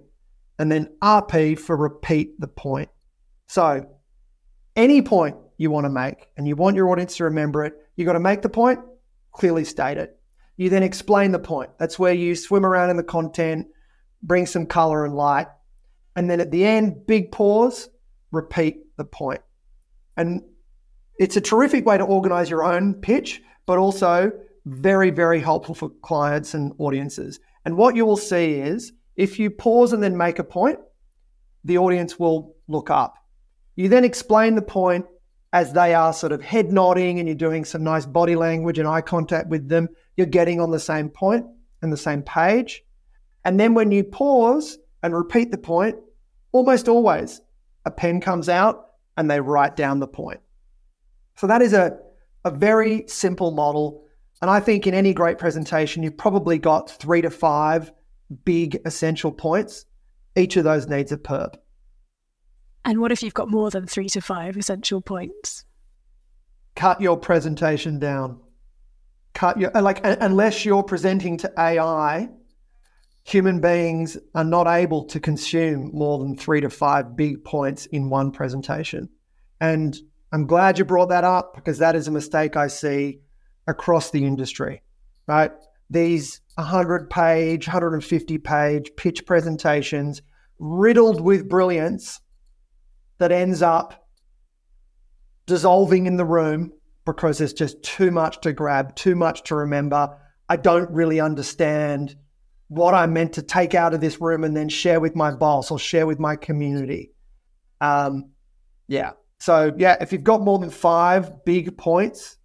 and 0.56 0.70
then 0.70 0.94
RP 1.02 1.58
for 1.58 1.76
repeat 1.76 2.40
the 2.40 2.46
point. 2.46 2.90
So, 3.48 3.88
any 4.76 5.02
point 5.02 5.36
you 5.56 5.72
want 5.72 5.86
to 5.86 5.90
make 5.90 6.28
and 6.36 6.46
you 6.46 6.54
want 6.54 6.76
your 6.76 6.90
audience 6.90 7.16
to 7.16 7.24
remember 7.24 7.64
it, 7.64 7.74
you 7.96 8.04
got 8.04 8.12
to 8.12 8.20
make 8.20 8.42
the 8.42 8.48
point, 8.48 8.78
clearly 9.32 9.64
state 9.64 9.98
it. 9.98 10.16
You 10.56 10.70
then 10.70 10.84
explain 10.84 11.32
the 11.32 11.40
point. 11.40 11.70
That's 11.80 11.98
where 11.98 12.14
you 12.14 12.36
swim 12.36 12.64
around 12.64 12.90
in 12.90 12.96
the 12.96 13.02
content, 13.02 13.66
bring 14.22 14.46
some 14.46 14.66
color 14.66 15.04
and 15.04 15.16
light. 15.16 15.48
And 16.14 16.30
then 16.30 16.38
at 16.40 16.52
the 16.52 16.64
end, 16.64 17.04
big 17.04 17.32
pause, 17.32 17.88
repeat 18.30 18.96
the 18.96 19.04
point. 19.04 19.40
And 20.16 20.42
it's 21.18 21.36
a 21.36 21.40
terrific 21.40 21.84
way 21.84 21.98
to 21.98 22.04
organize 22.04 22.48
your 22.48 22.62
own 22.62 22.94
pitch 22.94 23.42
but 23.70 23.78
also 23.78 24.32
very, 24.66 25.10
very 25.10 25.38
helpful 25.38 25.76
for 25.76 25.90
clients 26.02 26.54
and 26.54 26.72
audiences. 26.78 27.38
And 27.64 27.76
what 27.76 27.94
you 27.94 28.04
will 28.04 28.16
see 28.16 28.54
is 28.54 28.92
if 29.14 29.38
you 29.38 29.48
pause 29.48 29.92
and 29.92 30.02
then 30.02 30.16
make 30.16 30.40
a 30.40 30.42
point, 30.42 30.80
the 31.62 31.78
audience 31.78 32.18
will 32.18 32.56
look 32.66 32.90
up. 32.90 33.14
You 33.76 33.88
then 33.88 34.04
explain 34.04 34.56
the 34.56 34.62
point 34.62 35.06
as 35.52 35.72
they 35.72 35.94
are 35.94 36.12
sort 36.12 36.32
of 36.32 36.42
head 36.42 36.72
nodding 36.72 37.20
and 37.20 37.28
you're 37.28 37.36
doing 37.36 37.64
some 37.64 37.84
nice 37.84 38.06
body 38.06 38.34
language 38.34 38.80
and 38.80 38.88
eye 38.88 39.02
contact 39.02 39.46
with 39.48 39.68
them. 39.68 39.88
You're 40.16 40.26
getting 40.26 40.60
on 40.60 40.72
the 40.72 40.80
same 40.80 41.08
point 41.08 41.46
and 41.80 41.92
the 41.92 41.96
same 41.96 42.22
page. 42.22 42.82
And 43.44 43.60
then 43.60 43.72
when 43.74 43.92
you 43.92 44.02
pause 44.02 44.78
and 45.04 45.14
repeat 45.14 45.52
the 45.52 45.58
point, 45.58 45.94
almost 46.50 46.88
always 46.88 47.40
a 47.84 47.92
pen 47.92 48.20
comes 48.20 48.48
out 48.48 48.86
and 49.16 49.30
they 49.30 49.40
write 49.40 49.76
down 49.76 50.00
the 50.00 50.08
point. 50.08 50.40
So 51.36 51.46
that 51.46 51.62
is 51.62 51.72
a 51.72 52.00
a 52.44 52.50
very 52.50 53.04
simple 53.06 53.50
model. 53.50 54.04
And 54.42 54.50
I 54.50 54.60
think 54.60 54.86
in 54.86 54.94
any 54.94 55.12
great 55.12 55.38
presentation, 55.38 56.02
you've 56.02 56.16
probably 56.16 56.58
got 56.58 56.90
three 56.90 57.22
to 57.22 57.30
five 57.30 57.92
big 58.44 58.80
essential 58.84 59.32
points. 59.32 59.84
Each 60.36 60.56
of 60.56 60.64
those 60.64 60.88
needs 60.88 61.12
a 61.12 61.18
perp. 61.18 61.54
And 62.84 63.00
what 63.00 63.12
if 63.12 63.22
you've 63.22 63.34
got 63.34 63.50
more 63.50 63.70
than 63.70 63.86
three 63.86 64.08
to 64.10 64.20
five 64.20 64.56
essential 64.56 65.02
points? 65.02 65.64
Cut 66.76 67.00
your 67.00 67.16
presentation 67.16 67.98
down. 67.98 68.40
Cut 69.34 69.60
your, 69.60 69.70
like, 69.72 70.00
unless 70.02 70.64
you're 70.64 70.82
presenting 70.82 71.36
to 71.38 71.52
AI, 71.58 72.30
human 73.22 73.60
beings 73.60 74.16
are 74.34 74.44
not 74.44 74.66
able 74.66 75.04
to 75.04 75.20
consume 75.20 75.90
more 75.92 76.18
than 76.18 76.36
three 76.36 76.60
to 76.60 76.70
five 76.70 77.16
big 77.16 77.44
points 77.44 77.86
in 77.86 78.08
one 78.08 78.32
presentation. 78.32 79.08
And 79.60 79.96
I'm 80.32 80.46
glad 80.46 80.78
you 80.78 80.84
brought 80.84 81.08
that 81.08 81.24
up 81.24 81.54
because 81.54 81.78
that 81.78 81.96
is 81.96 82.08
a 82.08 82.12
mistake 82.12 82.56
I 82.56 82.68
see 82.68 83.20
across 83.66 84.10
the 84.10 84.24
industry, 84.24 84.82
right? 85.26 85.50
These 85.88 86.40
100 86.54 87.10
page, 87.10 87.66
150 87.66 88.38
page 88.38 88.90
pitch 88.96 89.26
presentations 89.26 90.22
riddled 90.58 91.20
with 91.20 91.48
brilliance 91.48 92.20
that 93.18 93.32
ends 93.32 93.60
up 93.60 94.08
dissolving 95.46 96.06
in 96.06 96.16
the 96.16 96.24
room 96.24 96.72
because 97.04 97.38
there's 97.38 97.52
just 97.52 97.82
too 97.82 98.10
much 98.10 98.40
to 98.42 98.52
grab, 98.52 98.94
too 98.94 99.16
much 99.16 99.42
to 99.44 99.56
remember. 99.56 100.16
I 100.48 100.56
don't 100.56 100.90
really 100.90 101.20
understand 101.20 102.14
what 102.68 102.94
I'm 102.94 103.12
meant 103.12 103.32
to 103.32 103.42
take 103.42 103.74
out 103.74 103.94
of 103.94 104.00
this 104.00 104.20
room 104.20 104.44
and 104.44 104.56
then 104.56 104.68
share 104.68 105.00
with 105.00 105.16
my 105.16 105.32
boss 105.32 105.72
or 105.72 105.78
share 105.78 106.06
with 106.06 106.20
my 106.20 106.36
community. 106.36 107.12
Um, 107.80 108.30
yeah, 108.86 109.12
so, 109.40 109.72
yeah, 109.76 109.96
if 110.00 110.12
you've 110.12 110.22
got 110.22 110.42
more 110.42 110.58
than 110.58 110.70
five 110.70 111.44
big 111.44 111.76
points, 111.78 112.36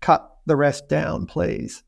cut 0.00 0.30
the 0.44 0.54
rest 0.54 0.88
down, 0.88 1.26
please. 1.26 1.82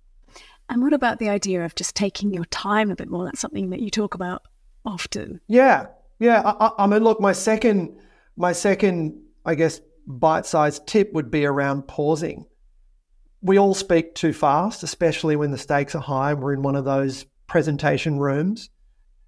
And 0.70 0.82
what 0.82 0.94
about 0.94 1.18
the 1.18 1.28
idea 1.28 1.64
of 1.64 1.74
just 1.74 1.94
taking 1.94 2.32
your 2.32 2.46
time 2.46 2.90
a 2.90 2.96
bit 2.96 3.10
more? 3.10 3.24
That's 3.24 3.40
something 3.40 3.70
that 3.70 3.80
you 3.80 3.90
talk 3.90 4.14
about 4.14 4.42
often. 4.84 5.40
Yeah, 5.48 5.86
yeah. 6.18 6.42
I, 6.44 6.70
I 6.78 6.86
mean, 6.86 7.04
look, 7.04 7.20
my 7.20 7.32
second, 7.32 7.98
my 8.36 8.52
second, 8.52 9.20
I 9.44 9.54
guess, 9.54 9.80
bite-sized 10.06 10.86
tip 10.86 11.12
would 11.12 11.30
be 11.30 11.44
around 11.44 11.86
pausing. 11.86 12.46
We 13.42 13.58
all 13.58 13.74
speak 13.74 14.14
too 14.14 14.32
fast, 14.32 14.82
especially 14.82 15.36
when 15.36 15.50
the 15.50 15.58
stakes 15.58 15.94
are 15.94 16.02
high. 16.02 16.34
We're 16.34 16.54
in 16.54 16.62
one 16.62 16.74
of 16.74 16.84
those 16.84 17.26
presentation 17.46 18.18
rooms, 18.18 18.70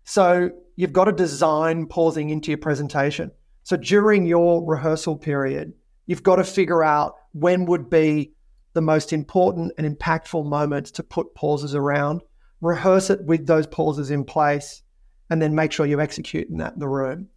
so 0.05 0.51
you've 0.77 0.93
got 0.93 1.05
to 1.05 1.13
design 1.13 1.87
pausing 1.87 2.31
into 2.31 2.51
your 2.51 2.59
presentation. 2.59 3.31
So 3.63 3.77
during 3.77 4.27
your 4.27 4.65
rehearsal 4.65 5.17
period, 5.17 5.73
you've 6.07 6.23
got 6.23 6.37
to 6.37 6.45
figure 6.45 6.83
out 6.83 7.15
when 7.33 7.67
would 7.67 7.89
be 7.89 8.33
the 8.73 8.81
most 8.81 9.13
important 9.13 9.73
and 9.79 9.99
impactful 9.99 10.45
moments 10.47 10.91
to 10.93 11.03
put 11.03 11.35
pauses 11.35 11.75
around, 11.75 12.23
rehearse 12.61 13.11
it 13.11 13.25
with 13.25 13.47
those 13.47 13.67
pauses 13.67 14.11
in 14.11 14.25
place, 14.25 14.83
and 15.29 15.41
then 15.41 15.55
make 15.55 15.73
sure 15.73 15.87
you 15.87 16.01
execute 16.01 16.49
in 16.49 16.59
that 16.59 16.75
in 16.75 16.81
the 16.81 16.89
room. 16.89 17.29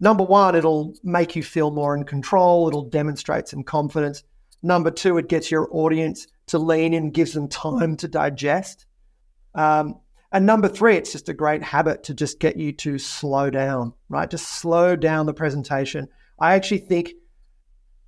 Number 0.00 0.24
one, 0.24 0.54
it'll 0.54 0.94
make 1.02 1.34
you 1.34 1.42
feel 1.42 1.70
more 1.70 1.96
in 1.96 2.04
control. 2.04 2.68
It'll 2.68 2.88
demonstrate 2.88 3.48
some 3.48 3.64
confidence. 3.64 4.22
Number 4.62 4.90
two, 4.90 5.18
it 5.18 5.28
gets 5.28 5.50
your 5.50 5.68
audience 5.72 6.26
to 6.48 6.58
lean 6.58 6.94
in, 6.94 7.10
gives 7.10 7.32
them 7.32 7.48
time 7.48 7.96
to 7.96 8.08
digest. 8.08 8.86
Um, 9.54 10.00
and 10.32 10.44
number 10.44 10.68
three, 10.68 10.96
it's 10.96 11.12
just 11.12 11.28
a 11.28 11.34
great 11.34 11.62
habit 11.62 12.04
to 12.04 12.14
just 12.14 12.38
get 12.38 12.56
you 12.56 12.72
to 12.72 12.98
slow 12.98 13.48
down, 13.48 13.94
right? 14.08 14.28
Just 14.28 14.58
slow 14.60 14.94
down 14.94 15.26
the 15.26 15.34
presentation. 15.34 16.08
I 16.38 16.54
actually 16.54 16.78
think 16.78 17.12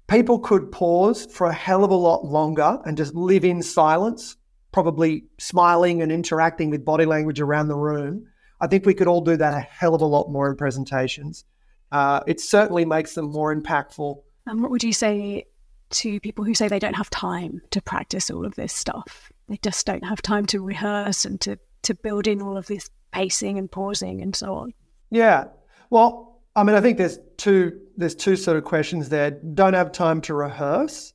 people 0.07 0.39
could 0.39 0.71
pause 0.71 1.27
for 1.27 1.47
a 1.47 1.53
hell 1.53 1.83
of 1.83 1.91
a 1.91 1.95
lot 1.95 2.25
longer 2.25 2.79
and 2.85 2.97
just 2.97 3.15
live 3.15 3.45
in 3.45 3.63
silence, 3.63 4.37
probably 4.71 5.25
smiling 5.39 6.03
and 6.03 6.13
interacting 6.13 6.69
with 6.69 6.85
body 6.85 7.07
language 7.07 7.41
around 7.41 7.69
the 7.69 7.77
room. 7.77 8.27
I 8.61 8.67
think 8.67 8.85
we 8.85 8.95
could 8.95 9.07
all 9.07 9.23
do 9.23 9.37
that 9.39 9.55
a 9.55 9.61
hell 9.61 9.95
of 9.95 10.03
a 10.03 10.07
lot 10.07 10.31
more 10.31 10.51
in 10.51 10.57
presentations. 10.57 11.45
Uh, 11.91 12.21
it 12.27 12.39
certainly 12.39 12.85
makes 12.85 13.15
them 13.15 13.31
more 13.31 13.55
impactful. 13.55 14.23
And 14.47 14.61
what 14.61 14.71
would 14.71 14.85
you 14.85 14.93
say 14.93 15.47
to 15.91 16.21
people 16.21 16.45
who 16.45 16.55
say 16.55 16.69
they 16.69 16.79
don't 16.79 16.95
have 16.95 17.11
time 17.11 17.63
to 17.71 17.81
practice 17.81 18.31
all 18.31 18.45
of 18.45 18.55
this 18.57 18.75
stuff? 18.75 19.33
They 19.49 19.59
just 19.63 19.87
don't 19.87 20.05
have 20.05 20.21
time 20.21 20.45
to 20.47 20.61
rehearse 20.61 21.25
and 21.25 21.41
to 21.41 21.59
to 21.83 21.95
build 21.95 22.27
in 22.27 22.43
all 22.43 22.57
of 22.57 22.67
this 22.67 22.91
pacing 23.13 23.59
and 23.59 23.71
pausing 23.71 24.21
and 24.23 24.35
so 24.35 24.55
on? 24.55 24.73
Yeah. 25.11 25.47
Well, 25.91 26.41
I 26.55 26.63
mean, 26.63 26.77
I 26.77 26.81
think 26.81 26.99
there's 26.99 27.19
two 27.37 27.81
there's 27.97 28.15
two 28.15 28.37
sort 28.37 28.57
of 28.57 28.65
questions 28.65 29.09
there. 29.09 29.31
Don't 29.31 29.75
have 29.75 29.93
time 29.93 30.21
to 30.23 30.35
rehearse. 30.35 31.13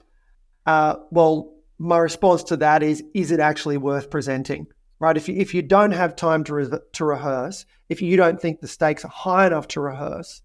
Uh, 0.65 0.95
well, 1.11 1.53
my 1.77 1.97
response 1.97 2.43
to 2.45 2.57
that 2.57 2.83
is: 2.83 3.03
Is 3.13 3.31
it 3.31 3.39
actually 3.39 3.77
worth 3.77 4.09
presenting? 4.09 4.67
Right? 4.99 5.17
If 5.17 5.27
you 5.27 5.35
if 5.35 5.53
you 5.53 5.61
don't 5.61 5.91
have 5.91 6.15
time 6.15 6.43
to 6.45 6.53
re- 6.53 6.79
to 6.93 7.05
rehearse, 7.05 7.65
if 7.89 8.01
you 8.01 8.17
don't 8.17 8.41
think 8.41 8.59
the 8.59 8.67
stakes 8.67 9.03
are 9.03 9.09
high 9.09 9.47
enough 9.47 9.67
to 9.69 9.81
rehearse, 9.81 10.41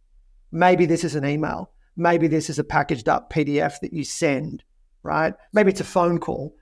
maybe 0.51 0.87
this 0.87 1.05
is 1.05 1.15
an 1.15 1.25
email. 1.25 1.71
Maybe 1.97 2.29
this 2.29 2.51
is 2.51 2.59
a 2.59 2.65
packaged 2.65 3.09
up 3.09 3.33
PDF 3.33 3.81
that 3.81 3.93
you 3.93 4.05
send. 4.05 4.65
Right? 5.03 5.35
Maybe 5.53 5.71
it's 5.71 5.81
a 5.81 5.85
phone 5.85 6.19
call 6.19 6.55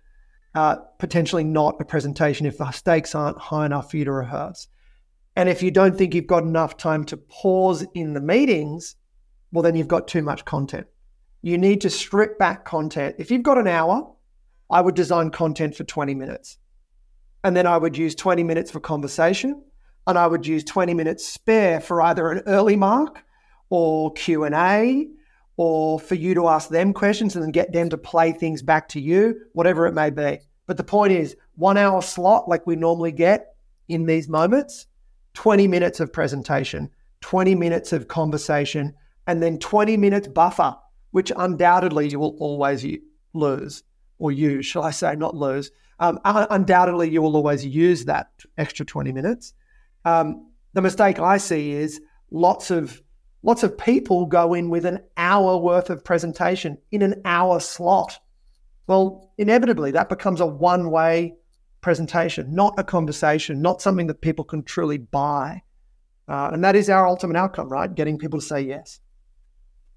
uh, 0.59 0.77
potentially 0.99 1.45
not 1.45 1.81
a 1.81 1.85
presentation 1.85 2.45
if 2.45 2.59
the 2.59 2.69
stakes 2.73 3.15
aren't 3.15 3.39
high 3.39 3.65
enough 3.65 3.93
for 3.93 3.97
you 3.97 4.05
to 4.05 4.11
rehearse. 4.13 4.67
And 5.37 5.49
if 5.49 5.63
you 5.63 5.71
don't 5.71 5.97
think 5.97 6.15
you've 6.15 6.27
got 6.27 6.43
enough 6.43 6.77
time 6.77 7.05
to 7.05 7.17
pause 7.17 7.87
in 7.95 8.13
the 8.13 8.21
meetings, 8.21 8.97
well, 9.53 9.63
then 9.63 9.77
you've 9.77 9.87
got 9.87 10.09
too 10.09 10.21
much 10.21 10.45
content. 10.45 10.89
You 11.43 11.59
need 11.59 11.81
to 11.83 11.91
strip 11.91 12.41
back 12.41 12.65
content. 12.65 13.15
If 13.19 13.31
you've 13.31 13.45
got 13.45 13.57
an 13.57 13.69
hour, 13.69 14.13
I 14.69 14.81
would 14.81 14.97
design 14.97 15.31
content 15.31 15.77
for 15.77 15.85
20 15.85 16.17
minutes. 16.17 16.59
And 17.45 17.57
then 17.57 17.69
I 17.69 17.79
would 17.79 17.97
use 17.97 18.17
20 18.17 18.43
minutes 18.43 18.73
for 18.73 18.81
conversation 18.81 19.63
and 20.09 20.19
I 20.19 20.27
would 20.27 20.45
use 20.45 20.65
20 20.65 20.93
minutes 20.93 21.25
spare 21.25 21.81
for 21.81 22.03
either 22.03 22.33
an 22.33 22.43
early 22.47 22.75
mark 22.75 23.23
or 23.71 24.13
Q&A 24.15 25.07
or 25.57 26.01
for 26.01 26.17
you 26.17 26.35
to 26.35 26.49
ask 26.49 26.69
them 26.69 26.93
questions 26.93 27.37
and 27.37 27.45
then 27.45 27.53
get 27.53 27.73
them 27.73 27.91
to 27.91 27.99
play 27.99 28.33
things 28.33 28.61
back 28.61 28.89
to 28.89 29.01
you, 29.01 29.37
whatever 29.53 29.87
it 29.87 29.95
may 29.95 30.11
be. 30.11 30.41
But 30.69 30.77
the 30.77 30.85
point 30.85 31.13
is, 31.13 31.35
one 31.57 31.79
hour 31.79 32.01
slot 32.03 32.47
like 32.47 32.67
we 32.67 32.77
normally 32.77 33.11
get 33.11 33.57
in 33.89 34.05
these 34.05 34.29
moments, 34.29 34.87
20 35.33 35.67
minutes 35.67 35.99
of 35.99 36.13
presentation, 36.13 36.91
20 37.23 37.55
minutes 37.55 37.93
of 37.93 38.07
conversation, 38.07 38.95
and 39.27 39.43
then 39.43 39.59
20 39.59 39.97
minutes 39.97 40.29
buffer, 40.29 40.77
which 41.11 41.33
undoubtedly 41.35 42.11
you 42.11 42.21
will 42.21 42.37
always 42.39 42.87
lose 43.33 43.83
or 44.19 44.31
use, 44.31 44.67
shall 44.67 44.83
I 44.83 44.91
say, 44.91 45.17
not 45.17 45.35
lose. 45.35 45.71
Um, 46.01 46.21
undoubtedly, 46.25 47.09
you 47.09 47.23
will 47.23 47.35
always 47.35 47.65
use 47.65 48.05
that 48.05 48.31
extra 48.59 48.85
20 48.85 49.11
minutes. 49.11 49.55
Um, 50.05 50.51
the 50.75 50.83
mistake 50.83 51.19
I 51.19 51.39
see 51.39 51.73
is 51.73 52.01
lots 52.31 52.71
of 52.71 53.03
lots 53.43 53.63
of 53.63 53.79
people 53.79 54.27
go 54.27 54.53
in 54.53 54.69
with 54.69 54.85
an 54.85 55.01
hour 55.17 55.57
worth 55.57 55.89
of 55.89 56.05
presentation 56.05 56.77
in 56.91 57.01
an 57.01 57.23
hour 57.25 57.59
slot. 57.59 58.19
Well, 58.89 59.31
inevitably, 59.39 59.93
that 59.93 60.09
becomes 60.09 60.41
a 60.41 60.47
one 60.47 60.91
way 60.91 61.37
presentation, 61.83 62.55
not 62.55 62.75
a 62.79 62.83
conversation, 62.83 63.63
not 63.63 63.81
something 63.81 64.09
that 64.09 64.21
people 64.21 64.45
can 64.45 64.65
truly 64.65 64.99
buy. 64.99 65.63
Uh, 66.27 66.51
and 66.53 66.65
that 66.65 66.75
is 66.75 66.91
our 66.91 67.07
ultimate 67.07 67.37
outcome, 67.37 67.69
right? 67.69 67.95
Getting 67.95 68.19
people 68.19 68.41
to 68.41 68.45
say 68.45 68.63
yes. 68.63 69.01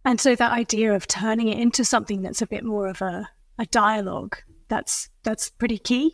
And 0.05 0.19
so 0.19 0.35
that 0.35 0.51
idea 0.51 0.93
of 0.93 1.07
turning 1.07 1.47
it 1.47 1.57
into 1.57 1.83
something 1.85 2.21
that's 2.21 2.41
a 2.41 2.47
bit 2.47 2.63
more 2.63 2.87
of 2.87 3.01
a, 3.01 3.29
a 3.57 3.65
dialogue, 3.67 4.37
that's 4.67 5.09
that's 5.23 5.49
pretty 5.49 5.77
key. 5.77 6.11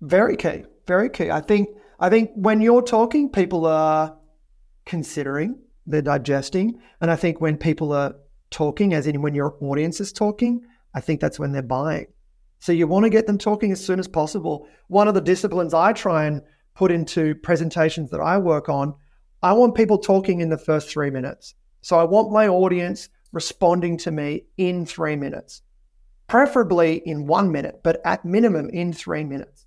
Very 0.00 0.36
key. 0.36 0.64
Very 0.86 1.10
key. 1.10 1.30
I 1.30 1.40
think 1.40 1.68
I 2.00 2.08
think 2.08 2.30
when 2.34 2.60
you're 2.60 2.82
talking, 2.82 3.30
people 3.30 3.66
are 3.66 4.16
considering, 4.86 5.58
they're 5.86 6.02
digesting. 6.02 6.80
And 7.00 7.10
I 7.10 7.16
think 7.16 7.40
when 7.40 7.56
people 7.56 7.92
are 7.92 8.14
talking, 8.50 8.94
as 8.94 9.06
in 9.06 9.20
when 9.22 9.34
your 9.34 9.56
audience 9.60 10.00
is 10.00 10.12
talking, 10.12 10.62
I 10.94 11.00
think 11.00 11.20
that's 11.20 11.38
when 11.38 11.52
they're 11.52 11.62
buying. 11.62 12.06
So 12.64 12.72
you 12.72 12.86
want 12.86 13.04
to 13.04 13.10
get 13.10 13.26
them 13.26 13.36
talking 13.36 13.72
as 13.72 13.84
soon 13.84 13.98
as 13.98 14.08
possible. 14.08 14.66
One 14.88 15.06
of 15.06 15.12
the 15.12 15.20
disciplines 15.20 15.74
I 15.74 15.92
try 15.92 16.24
and 16.24 16.40
put 16.74 16.90
into 16.90 17.34
presentations 17.34 18.08
that 18.08 18.22
I 18.22 18.38
work 18.38 18.70
on, 18.70 18.94
I 19.42 19.52
want 19.52 19.74
people 19.74 19.98
talking 19.98 20.40
in 20.40 20.48
the 20.48 20.56
first 20.56 20.88
three 20.88 21.10
minutes. 21.10 21.54
So 21.82 21.98
I 21.98 22.04
want 22.04 22.32
my 22.32 22.48
audience 22.48 23.10
responding 23.32 23.98
to 23.98 24.10
me 24.10 24.46
in 24.56 24.86
three 24.86 25.14
minutes, 25.14 25.60
preferably 26.26 27.02
in 27.04 27.26
one 27.26 27.52
minute, 27.52 27.82
but 27.84 28.00
at 28.02 28.24
minimum 28.24 28.70
in 28.70 28.94
three 28.94 29.24
minutes. 29.24 29.66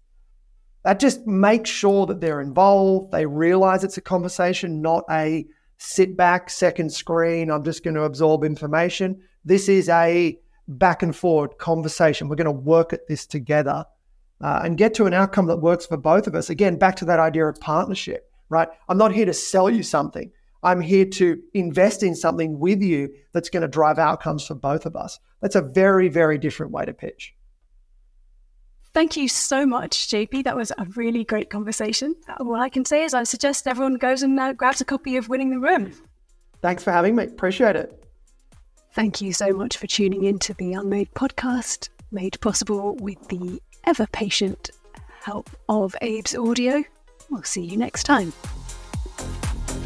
That 0.83 0.99
just 0.99 1.27
makes 1.27 1.69
sure 1.69 2.07
that 2.07 2.19
they're 2.19 2.41
involved. 2.41 3.11
They 3.11 3.27
realize 3.27 3.83
it's 3.83 3.97
a 3.97 4.01
conversation, 4.01 4.81
not 4.81 5.03
a 5.07 5.45
sit 5.77 6.17
back, 6.17 6.49
second 6.49 6.91
screen, 6.91 7.51
I'm 7.51 7.63
just 7.63 7.83
going 7.83 7.93
to 7.93 8.05
absorb 8.05 8.43
information. 8.43 9.21
This 9.45 9.69
is 9.69 9.87
a 9.87 10.39
back 10.67 11.03
and 11.03 11.15
forward 11.15 11.57
conversation. 11.57 12.27
We're 12.27 12.35
going 12.35 12.45
to 12.45 12.51
work 12.51 12.93
at 12.93 13.07
this 13.07 13.25
together 13.25 13.85
uh, 14.41 14.61
and 14.63 14.77
get 14.77 14.93
to 14.95 15.05
an 15.05 15.13
outcome 15.13 15.47
that 15.47 15.57
works 15.57 15.85
for 15.85 15.97
both 15.97 16.27
of 16.27 16.35
us. 16.35 16.49
Again, 16.49 16.77
back 16.77 16.95
to 16.97 17.05
that 17.05 17.19
idea 17.19 17.45
of 17.47 17.59
partnership, 17.59 18.31
right? 18.49 18.67
I'm 18.89 18.97
not 18.97 19.13
here 19.13 19.25
to 19.25 19.33
sell 19.33 19.69
you 19.69 19.83
something. 19.83 20.31
I'm 20.63 20.81
here 20.81 21.05
to 21.05 21.41
invest 21.53 22.03
in 22.03 22.15
something 22.15 22.59
with 22.59 22.81
you 22.81 23.13
that's 23.31 23.49
going 23.49 23.61
to 23.61 23.67
drive 23.67 23.99
outcomes 23.99 24.45
for 24.45 24.55
both 24.55 24.85
of 24.85 24.95
us. 24.95 25.19
That's 25.41 25.55
a 25.55 25.61
very, 25.61 26.09
very 26.09 26.37
different 26.37 26.71
way 26.71 26.85
to 26.85 26.93
pitch. 26.93 27.33
Thank 28.93 29.15
you 29.15 29.27
so 29.27 29.65
much, 29.65 30.07
JP. 30.07 30.45
That 30.45 30.55
was 30.55 30.71
a 30.71 30.85
really 30.95 31.23
great 31.23 31.51
conversation. 31.51 32.15
All 32.39 32.55
I 32.55 32.69
can 32.69 32.83
say 32.83 33.03
is 33.03 33.13
I 33.13 33.23
suggest 33.23 33.67
everyone 33.67 33.95
goes 33.95 34.23
and 34.23 34.39
uh, 34.39 34.53
grabs 34.53 34.81
a 34.81 34.85
copy 34.85 35.17
of 35.17 35.29
Winning 35.29 35.51
the 35.51 35.59
Room. 35.59 35.91
Thanks 36.63 36.83
for 36.83 36.91
having 36.91 37.15
me. 37.15 37.25
Appreciate 37.25 37.75
it. 37.75 38.06
Thank 38.97 39.21
you 39.21 39.31
so 39.31 39.53
much 39.53 39.77
for 39.77 39.85
tuning 39.85 40.23
in 40.23 40.39
to 40.39 40.55
the 40.55 40.73
Unmade 40.73 41.13
podcast, 41.13 41.89
made 42.11 42.41
possible 42.41 42.95
with 42.95 43.27
the 43.27 43.61
ever 43.83 44.07
patient 44.07 44.71
help 45.21 45.51
of 45.69 45.95
Abe's 46.01 46.35
audio. 46.35 46.83
We'll 47.29 47.43
see 47.43 47.63
you 47.63 47.77
next 47.77 48.05
time. 48.05 48.33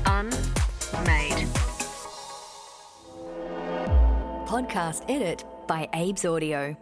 Unmade. 0.05 1.45
Podcast 4.47 5.03
edit 5.09 5.43
by 5.67 5.89
Abe's 5.91 6.23
Audio. 6.23 6.77